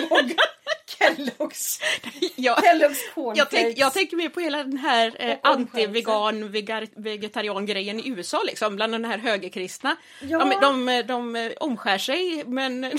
[0.98, 1.34] Kellogg.
[1.38, 1.82] Kellogg's.
[2.36, 2.56] ja.
[2.64, 3.34] Kellogg's.
[3.36, 6.50] Jag, tänk, jag tänker mer på hela den här eh, anti-vegan,
[6.96, 9.96] vegetarian-grejen i USA liksom, bland de här högerkristna.
[10.22, 10.40] Ja.
[10.40, 12.98] De, de, de, de omskär sig men, Nej,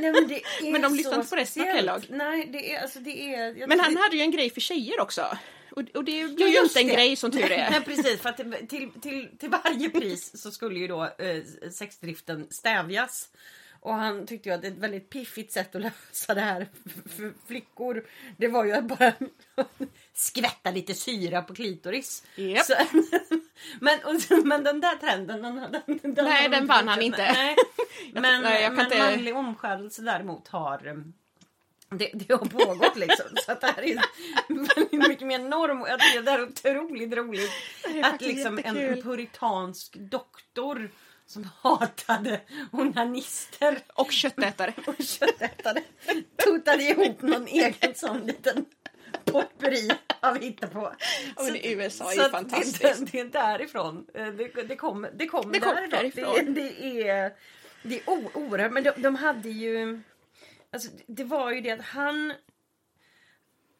[0.00, 1.74] men, det är men de lyssnar inte på resten av.
[1.76, 2.02] Kellogg.
[2.08, 3.56] Nej det är alltså det är.
[3.58, 5.38] jag Men han det- hade ju en grej för tjejer också.
[5.70, 6.94] Och, och det blir ju inte en det.
[6.94, 7.70] grej som tur är.
[7.70, 8.36] Nej precis, för att
[8.68, 13.28] till, till, till varje pris så skulle ju då eh, sexdriften stävjas.
[13.80, 16.68] Och han tyckte ju att ett väldigt piffigt sätt att lösa det här
[17.16, 18.06] för- flickor
[18.36, 19.12] det var ju att bara
[20.14, 22.24] skvätta lite syra på klitoris.
[22.36, 22.64] Japp.
[22.66, 22.74] Så,
[23.80, 27.32] men, och, men den där trenden den, den, den, Nej, den vann han inte.
[27.32, 27.56] Nej.
[28.12, 30.94] Men, nej, jag kan men inte- manlig omskärelse däremot har eh,
[31.90, 33.26] det, det har pågått liksom.
[33.46, 34.00] Så att det här är
[34.48, 35.84] väldigt mycket mer norm.
[35.88, 37.50] Jag tycker det är otroligt roligt.
[38.02, 38.98] Att liksom jättekul.
[38.98, 40.90] en puritansk doktor
[41.28, 42.40] som hatade
[42.72, 44.72] onanister Och köttätare.
[44.86, 45.82] och köttätare
[46.36, 48.64] tutade ihop någon egen sån liten
[49.24, 50.92] potpurri av hittepå.
[51.36, 52.82] Men i USA är så ju fantastiskt.
[52.82, 54.06] Det, det är därifrån.
[54.14, 55.90] Eh, Det, det kommer det kom Det därifrån.
[55.90, 56.54] därifrån.
[56.54, 57.32] Det, det är,
[57.82, 58.72] det är o- oerhört.
[58.72, 60.00] Men de, de hade ju...
[60.72, 62.32] Alltså, det var ju det att han...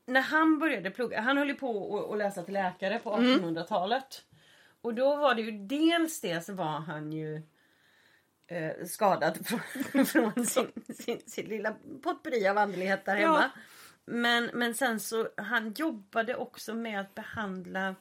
[0.07, 3.41] När han började plugga, han höll ju på att- läsa till läkare på Mm.
[3.45, 4.25] 1800-talet.
[4.81, 7.43] Och då var det ju dels det så var han ju
[8.47, 13.51] eh, skadad från, från sin, sin, sin lilla potpurri av andlighet där hemma.
[13.55, 13.61] Ja.
[14.05, 17.95] Men, men sen så han jobbade också med att behandla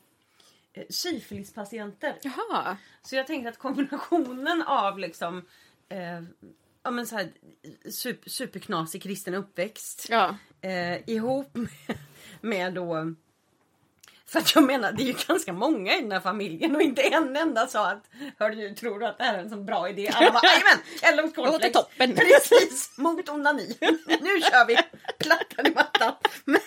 [0.73, 2.15] eh, syfilispatienter.
[2.21, 2.77] Jaha.
[3.01, 5.45] Så jag tänkte att kombinationen av liksom
[5.89, 6.21] eh,
[6.83, 7.31] ja, men så här,
[7.89, 10.37] super, superknasig kristen uppväxt Ja.
[10.61, 11.97] eh, ihop med,
[12.41, 13.15] med då
[14.31, 17.01] för att jag menar, det är ju ganska många i den här familjen och inte
[17.01, 18.03] en enda sa att
[18.39, 20.07] Hör du, tror du att det här är en sån bra idé?
[20.13, 20.77] Alla bara, jajamän!
[21.01, 21.73] Kellogg's Låter cornflakes!
[21.73, 22.15] toppen.
[22.15, 22.91] Precis!
[22.97, 23.77] Mot onani!
[24.07, 24.77] Nu kör vi!
[25.19, 26.13] Plattan i mattan!
[26.45, 26.59] Men,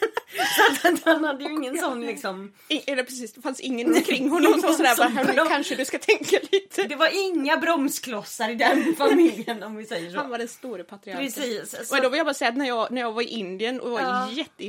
[0.82, 4.30] så att han hade ju ingen sån liksom I, eller precis, det fanns ingen omkring
[4.30, 6.82] honom som sådär bara, "Hörru, bra." kanske du ska tänka lite.
[6.82, 10.16] Det var inga bromsklossar i den familjen om vi säger så.
[10.16, 11.26] Han var den store patriarken.
[11.26, 11.88] Precis.
[11.88, 13.80] Så, Och då vill jag bara säga att när jag, när jag var i Indien
[13.80, 14.28] och var Ja.
[14.30, 14.66] jätte,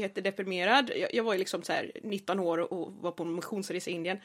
[1.00, 3.90] jag, jag var ju liksom så här 19 år och och var på en missionsresa
[3.90, 4.18] i Indien.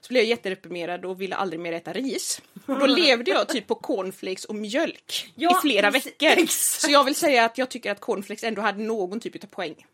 [0.00, 2.42] Så blev jag jättedeprimerad och ville aldrig mer äta ris.
[2.66, 6.28] Och då levde jag typ på cornflakes och mjölk Ja, i flera veckor.
[6.28, 6.52] exakt.
[6.52, 9.86] Så jag vill säga att jag tycker att cornflakes ändå hade någon typ av poäng.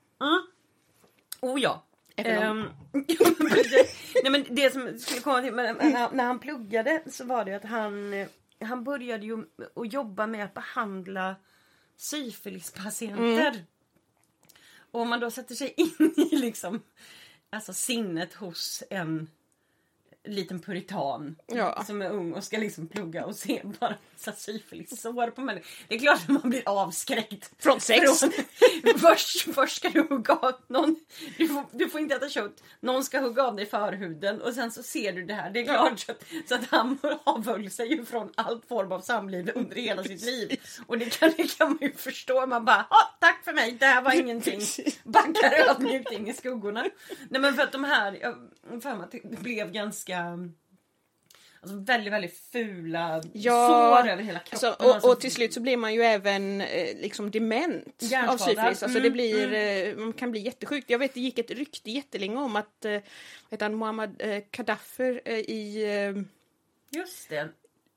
[1.41, 1.83] Oh ja.
[2.19, 2.69] Um,
[4.23, 7.55] nej men det som skulle komma till, men, när, när han pluggade så var det
[7.55, 8.27] att han,
[8.61, 9.45] han började ju
[9.77, 11.37] att jobba med att behandla
[11.97, 13.65] syfilispatienter.
[14.91, 16.83] Och om man då sätter sig in i liksom,
[17.53, 19.31] alltså sinnet hos en
[20.27, 21.85] liten puritan Ja.
[21.87, 23.95] som är ung och ska liksom plugga och se bara
[24.37, 25.67] syfilissår på människor.
[25.89, 27.51] Det är klart att man blir avskräckt.
[27.59, 28.21] Från sex.
[28.21, 28.31] Från,
[28.99, 30.97] först, först ska du hugga av någon.
[31.39, 32.63] Du får, du får inte äta kött.
[32.81, 35.51] Någon ska hugga av dig förhuden och sen så ser du det här.
[35.51, 39.01] Det är klart så, att, så att han avhöll sig ju från all form av
[39.01, 40.61] samliv under hela sitt liv.
[40.87, 42.47] Och det kan, det kan man ju förstå.
[42.47, 42.87] Man bara,
[43.21, 44.61] tack för mig, det här var ingenting.
[45.05, 46.85] Backar ödmjukt in i skuggorna.
[47.29, 48.35] Nej men för att de här, jag
[48.83, 50.16] för mig att det blev ganska
[51.61, 53.69] Alltså väldigt, väldigt fula Ja,
[54.03, 54.69] sår över hela kroppen.
[54.69, 57.85] Alltså, och, Alltså, och till slut så blir man ju även eh, liksom dement
[58.29, 58.83] av syfilis.
[58.83, 60.91] Alltså det Mm, blir, eh, man kan bli jättesjukt.
[60.91, 63.01] Jag vet det gick ett rykte jättelänge om att eh,
[63.51, 66.23] heter han, Muammar eh, Gaddafi eh, i eh,
[66.99, 67.49] Just det.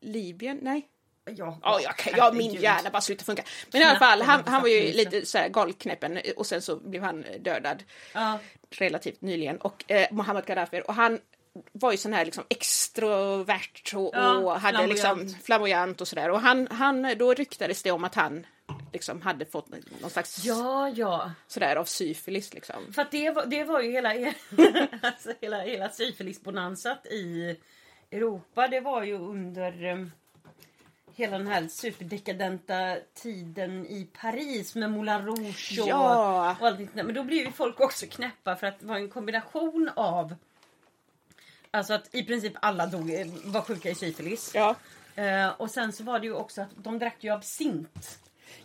[0.01, 0.87] Libyen, nej?
[1.25, 3.43] Ja, Ja, jag, kan- ja, min hjärna bara slutar funka.
[3.71, 6.75] Men i alla fall, han, han var ju lite så här galknäppen och sen så
[6.75, 8.39] blev han dödad Ja.
[8.69, 9.57] relativt nyligen.
[9.57, 11.19] Och eh, Muammar Gaddafi, och han
[11.71, 15.43] var ju sån här liksom extrovert och, Ja, och hade liksom flamboyant.
[15.45, 16.29] flamboyant och sådär.
[16.29, 18.45] Och han, han, då ryktades det om att han
[18.93, 19.67] liksom hade fått
[20.01, 21.31] någon slags Ja, ja.
[21.47, 22.93] sådär av syfilis liksom.
[22.93, 24.09] För att det var, det var ju hela,
[25.01, 27.55] alltså hela, hela syfilisbonansat i
[28.11, 28.67] Europa.
[28.67, 30.11] Det var ju under um,
[31.15, 36.55] hela den här superdekadenta tiden i Paris med Moulin Rouge och, Ja.
[36.59, 36.93] och allt.
[36.95, 40.35] Men då blev ju folk också knäppa för att det var en kombination av
[41.71, 44.51] Alltså att i princip alla dog, eh, var sjuka i syfilis.
[44.55, 44.75] Ja,
[45.15, 48.19] Eh, och sen så var det ju också att de drack ju absint.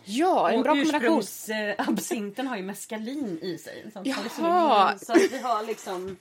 [0.05, 1.23] ja en Och bra kombination.
[1.49, 3.85] eh, absinten har ju meskalin i sig.
[3.93, 4.97] Så, Jaha.
[4.97, 6.17] så att vi har liksom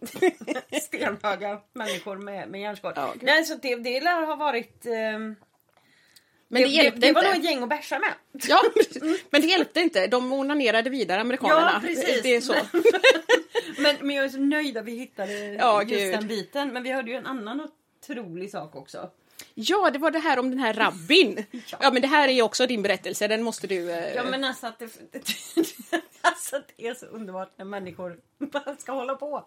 [0.82, 2.92] stenhöga människor med, med hjärnskott.
[2.96, 3.14] Ja.
[3.22, 4.86] Nej, så det, det lär ha varit...
[4.86, 5.36] ehm,
[6.48, 7.34] Men det, hjälpte det, det var inte.
[7.34, 8.12] nog ett gäng att bärsa med.
[8.48, 8.62] Ja,
[9.30, 10.06] men det hjälpte inte.
[10.06, 11.70] De onanerade vidare, amerikanerna.
[11.74, 12.22] Ja, precis.
[12.22, 12.54] Det är så.
[13.78, 16.12] Men, men jag är så nöjd att vi hittade Ja, just gud.
[16.12, 16.72] den biten.
[16.72, 17.68] Men vi hörde ju en annan
[18.00, 19.10] otrolig sak också.
[19.54, 21.44] Ja, det var det här om den här rabbin.
[21.80, 23.28] Ja, men det här är ju också din berättelse.
[23.28, 23.90] Den måste du...
[23.90, 24.84] eh, Ja men alltså att det,
[26.20, 29.44] alltså det är så underbart när människor bara ska hålla på.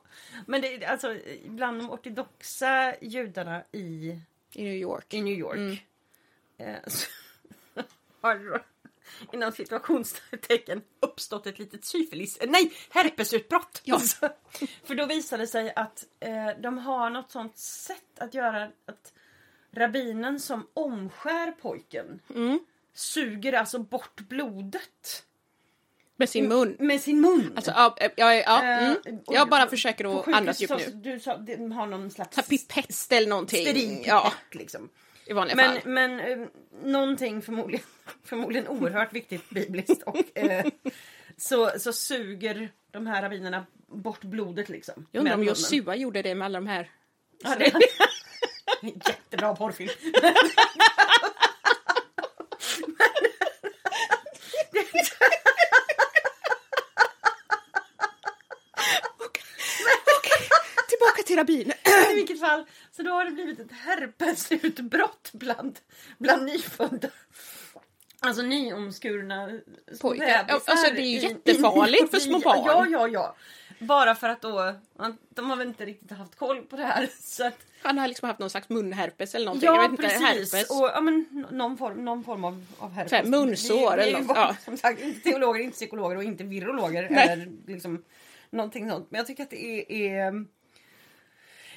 [0.47, 4.17] Men det, alltså bland de ortodoxa judarna i,
[4.53, 5.13] I New York.
[5.13, 5.79] i New York.
[5.79, 5.90] Så
[8.21, 8.59] har det då,
[9.33, 13.81] inom situationstecken uppstått ett litet syfilis, eh, nej herpesutbrott.
[13.83, 13.99] Ja.
[13.99, 14.29] Så,
[14.83, 19.13] för då visade det sig att eh, de har något sånt sätt att göra att
[19.71, 22.19] rabbinen som omskär pojken
[22.93, 25.23] suger alltså bort blodet
[26.15, 26.75] Med sin mun.
[26.79, 27.53] med sin mun.
[27.55, 28.97] Alltså, ja, ja, ja, ja, mm.
[29.05, 30.91] Eh, Jag bara försöker att andas djupt nu.
[30.91, 33.61] Du sa, de har någon slags pipett eller någonting.
[33.65, 34.89] steril pipett Ja, liksom.
[35.25, 35.91] I vanliga Men, fall.
[35.91, 36.47] men eh,
[36.83, 37.85] någonting förmodligen,
[38.23, 40.65] förmodligen oerhört viktigt bibliskt och eh,
[41.37, 45.07] så, så suger de här rabbinerna bort blodet liksom.
[45.11, 45.43] Jag undrar om.
[45.43, 46.89] Josua gjorde det med alla de här.
[47.43, 47.71] Ja, det
[49.07, 49.89] Jättebra porrfilm.
[61.37, 61.71] Rabbin.
[62.11, 65.79] I vilket fall, så då har det blivit ett herpesutbrott bland,
[66.17, 67.07] bland nyfödda.
[68.19, 69.59] Alltså nyomskurna
[70.01, 70.45] Pojkar.
[70.47, 72.63] Alltså, det är ju i- jättefarligt för små barn.
[72.65, 73.35] Ja, ja, ja.
[73.79, 74.73] Bara för att då,
[75.29, 77.09] de har väl inte riktigt haft koll på det här.
[77.19, 79.65] Så att, Han har liksom haft någon slags munherpes eller någonting.
[79.67, 80.21] jag ja, inte, precis.
[80.21, 80.69] herpes.
[80.69, 83.09] Och, ja, men, någon, form, någon form av, av herpes.
[83.09, 84.55] Så här, munsår eller något, ja.
[84.65, 87.07] Som sagt, inte teologer, inte psykologer och inte virologer.
[87.09, 87.29] Nej.
[87.29, 88.03] Eller liksom
[88.49, 89.07] någonting sånt.
[89.11, 90.27] Men jag tycker att det är...
[90.27, 90.45] är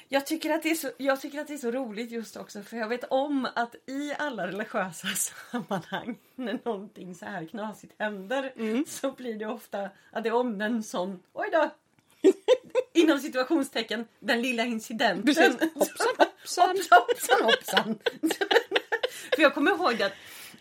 [0.09, 2.61] jag tycker, att det är så, jag tycker att det är så roligt just också
[2.61, 5.07] för jag vet om att i alla religiösa
[5.51, 8.85] sammanhang när någonting så här knasigt händer Mm.
[8.87, 11.69] så blir det ofta att det omnämns som oj då
[12.93, 15.25] inom situationstecken den lilla incidenten.
[15.35, 15.61] Precis.
[15.73, 16.67] Hoppsan, hoppsan.
[17.07, 17.99] hoppsan, hoppsan, hoppsan.
[19.35, 20.13] För jag kommer ihåg att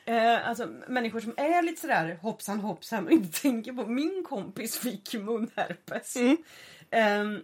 [0.04, 4.78] eh, alltså, människor som är lite sådär hoppsan hoppsan och inte tänker på min kompis
[4.78, 6.16] fick munherpes.
[6.16, 6.36] Mm.
[6.90, 7.42] Ehm,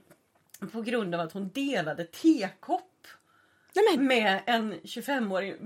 [0.72, 3.06] på grund av att hon delade tekopp
[3.74, 5.56] men, med en 25-årig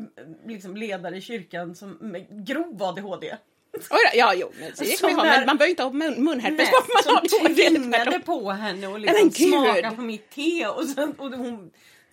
[0.46, 3.36] liksom, ledare i kyrkan som med grov ADHD.
[3.74, 3.80] Oj
[4.12, 7.14] då, ja, jo, men det kan man man behöver inte ha mun, munherpes bara man
[7.40, 7.54] har det.
[7.54, 11.70] Tvingade på henne och liksom smaka på mitt te och, sen, och hon,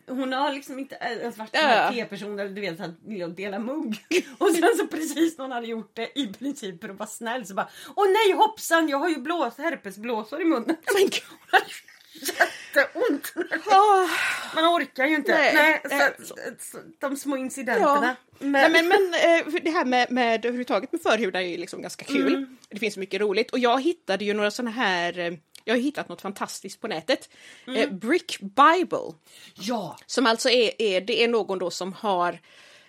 [0.07, 1.91] hon har liksom inte ens varit en Ja.
[1.91, 4.05] teperson eller du vet att vilja dela mugg.
[4.38, 7.45] Och sen så precis när hon hade gjort det i princip för att vara snäll
[7.45, 10.75] så bara Åh nej hoppsan jag har ju blås, herpesblåsor i munnen.
[10.93, 11.21] Men gud.
[12.76, 13.34] Jätteont.
[13.72, 14.07] Ah.
[14.55, 15.32] Man orkar ju inte.
[15.32, 18.15] Nej, Nej, så, så, de små incidenterna.
[18.39, 18.45] Ja.
[18.47, 22.05] Nej, men, men eh, det här med, med överhuvudtaget med förhudar är ju liksom ganska
[22.05, 22.36] kul.
[22.36, 22.57] Mm.
[22.69, 25.34] Det finns mycket roligt och jag hittade ju några sådana här eh,
[25.65, 27.30] jag har hittat något fantastiskt på nätet.
[27.67, 27.82] Mm.
[27.82, 29.13] Eh, Brick Bible.
[29.53, 29.97] Ja.
[30.05, 32.39] Som alltså är, är, det är någon då som har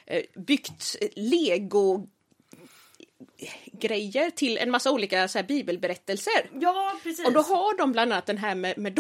[0.06, 2.08] eh, byggt lego
[3.88, 6.50] grejer till en massa olika så här, bibelberättelser.
[6.60, 7.26] Ja precis.
[7.26, 8.98] Och då har de bland annat den här med, med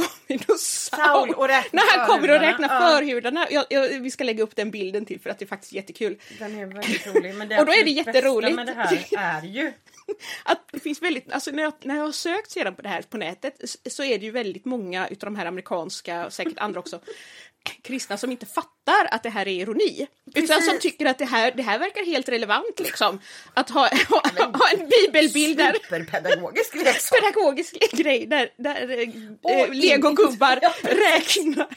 [0.48, 1.30] och Saul.
[1.34, 2.52] Och När han kommer och förhudarna.
[2.52, 2.96] räknar Ja.
[2.96, 3.46] förhudarna.
[3.50, 6.18] Jag, jag, vi ska lägga upp den bilden till för att det är faktiskt jättekul.
[6.38, 7.34] Den är väldigt rolig.
[7.34, 8.56] Men det Och då är det absolut jätteroligt.
[8.56, 9.72] med det här är ju
[10.44, 13.02] Att det finns väldigt, alltså när jag, när jag har sökt sedan på det här
[13.02, 13.54] på nätet
[13.90, 17.00] så är det ju väldigt många utav de här amerikanska, och säkert andra också,
[17.82, 20.06] kristna som inte fattar att det här är ironi.
[20.26, 20.66] Utan Precis.
[20.70, 23.20] som tycker att det här, det här verkar helt relevant liksom.
[23.54, 27.20] Att ha, ha, ha en bibelbild superpedagogisk leksak.
[27.20, 31.68] pedagogisk grej där, där eh, eh, legogubbar Ja, räknar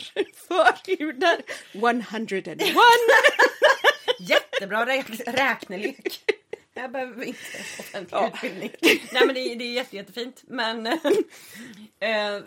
[0.47, 1.37] förhudar.
[2.01, 2.67] 101.
[4.19, 6.19] Jättebra räk räknelek.
[6.73, 7.39] Jag behöver inte
[7.79, 8.31] offentlig Ja.
[8.33, 8.71] utbildning.
[9.11, 10.43] Nej men det är, det är jätte, jättefint.
[10.47, 12.41] Men eh,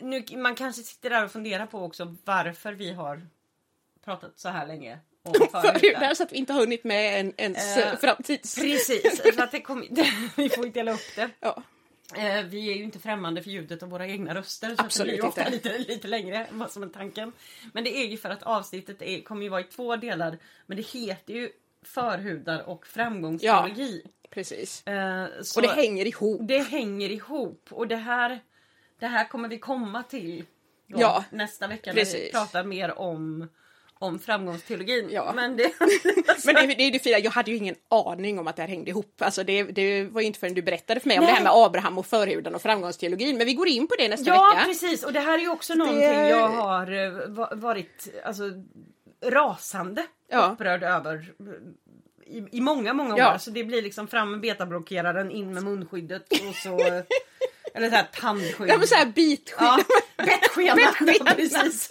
[0.00, 3.26] nu, man kanske sitter där och funderar på också varför vi har
[4.04, 6.14] pratat så här länge om förhudar.
[6.14, 8.54] så att vi inte har hunnit med en, ens Eh, framtids...
[8.54, 9.86] Precis, för att det kom,
[10.36, 11.30] vi får inte dela upp det.
[11.40, 11.62] Ja.
[12.16, 14.68] Eh, vi är ju inte främmande för ljudet av våra egna röster.
[14.76, 15.68] Så Absolut att det blir inte.
[15.78, 17.32] lite, lite längre än vad som är tanken.
[17.72, 20.38] Men det är ju för att avsnittet är, kommer ju vara i två delar.
[20.66, 21.50] Men det heter ju
[21.82, 24.02] förhudar och framgångsteologi.
[24.30, 24.86] Precis.
[24.86, 26.40] Eh, så Och det hänger ihop.
[26.48, 27.68] det hänger ihop.
[27.70, 28.40] Och det här,
[28.98, 30.44] det här kommer vi komma till
[30.86, 32.32] då, Ja, nästa vecka när vi precis.
[32.32, 33.48] pratar mer om,
[33.98, 35.08] om framgångsteologin.
[35.10, 35.32] Ja.
[35.36, 35.72] Men det,
[36.46, 38.68] Men det, det är det fina, jag hade ju ingen aning om att det här
[38.68, 39.14] hängde ihop.
[39.22, 41.32] Alltså det, det var ju inte förrän du berättade för mig om Nej.
[41.32, 43.36] det här med Abraham och förhuden och framgångsteologin.
[43.36, 44.66] Men vi går in på det nästa Ja vecka.
[44.66, 48.42] precis och det här är ju också någonting jag har eh, va- varit alltså,
[49.24, 50.50] rasande Ja.
[50.52, 51.32] upprörd över
[52.26, 53.34] i, i många, många Ja.
[53.34, 53.38] år.
[53.38, 56.78] Så det blir liksom fram med betablockeraren, in med munskyddet och så...
[57.76, 58.68] eller så här tandskydd.
[58.68, 59.56] Ja men såhär bitskydd.
[59.60, 59.78] Ja,
[60.16, 60.74] bettskena.
[60.74, 61.30] Bettskena.
[61.34, 61.88] precis.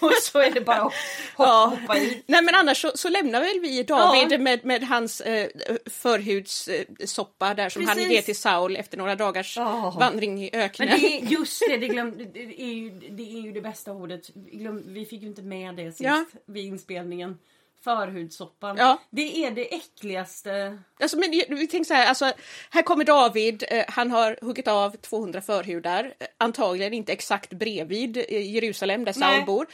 [0.00, 0.92] Och så är det bara att hoppa,
[1.36, 1.76] Ja.
[1.80, 2.22] hoppa i.
[2.26, 4.38] Nej men annars så, så lämnar väl vi David Ja.
[4.38, 5.48] med, med hans eh,
[5.90, 8.12] förhudssoppa där som han Precis.
[8.12, 9.96] ger till Saul efter några dagars Ja.
[10.00, 10.88] vandring i öknen.
[10.88, 13.92] Men det är just det, det, glöm, det, är ju, det är ju det bästa
[13.92, 14.30] ordet.
[14.34, 16.24] Vi Glöm, vi fick ju inte med det sist Ja.
[16.46, 17.38] vid inspelningen.
[17.84, 18.76] Förhudssoppan.
[18.76, 18.98] Ja.
[19.10, 20.78] Det är det äckligaste.
[21.00, 22.32] Alltså, men vi tänker så här, alltså,
[22.70, 28.16] här kommer David, eh, han har huggit av 200 förhudar, eh, antagligen inte exakt bredvid
[28.16, 29.66] eh, Jerusalem där Saul bor.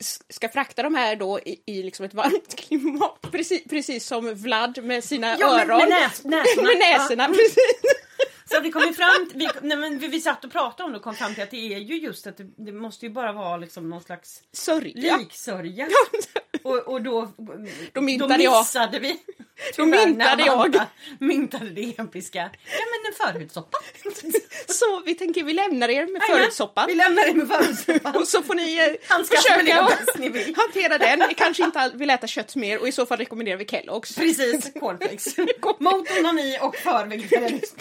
[0.00, 4.34] S- ska frakta de här då i, i liksom ett varmt klimat, precis, precis som
[4.34, 5.78] Vlad med sina Ja, med- öron.
[5.78, 6.62] med näs- näsorna.
[6.68, 7.56] med näsorna, precis.
[8.50, 10.98] Så vi kom ju fram vi, nej, men vi, vi satt och pratade om det
[10.98, 13.32] och kom fram till att det är ju just att det, det måste ju bara
[13.32, 15.16] vara liksom någon slags Sörja.
[15.16, 15.88] liksörja.
[16.62, 17.32] Och, och då,
[17.92, 18.58] Då myntade jag.
[18.60, 19.20] missade vi.
[19.76, 20.76] Då myntade jag.
[21.18, 22.38] Myntade det episka.
[22.38, 23.78] Ja men en förhudssoppa.
[24.68, 26.84] Så vi tänker vi lämnar er med förhudssoppan.
[26.86, 28.16] Vi lämnar det med förhudssoppan.
[28.16, 29.88] Och så får ni eh, det försöka
[30.18, 30.54] ni vill.
[30.56, 31.18] hantera den.
[31.28, 34.16] Ni kanske inte vill äta kött mer och i så fall rekommenderar vi Kellogg's.
[34.18, 35.36] Precis, cornflakes.
[35.78, 37.76] Mot onani och för vegetarianism.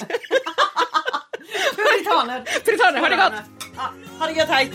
[1.75, 2.43] Puritaner.
[2.65, 3.33] Puritaner, ha det gott!
[3.75, 4.71] Ja, ha det gött, hej!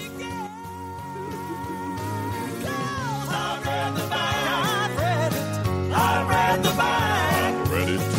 [6.00, 8.17] I've read the Bible.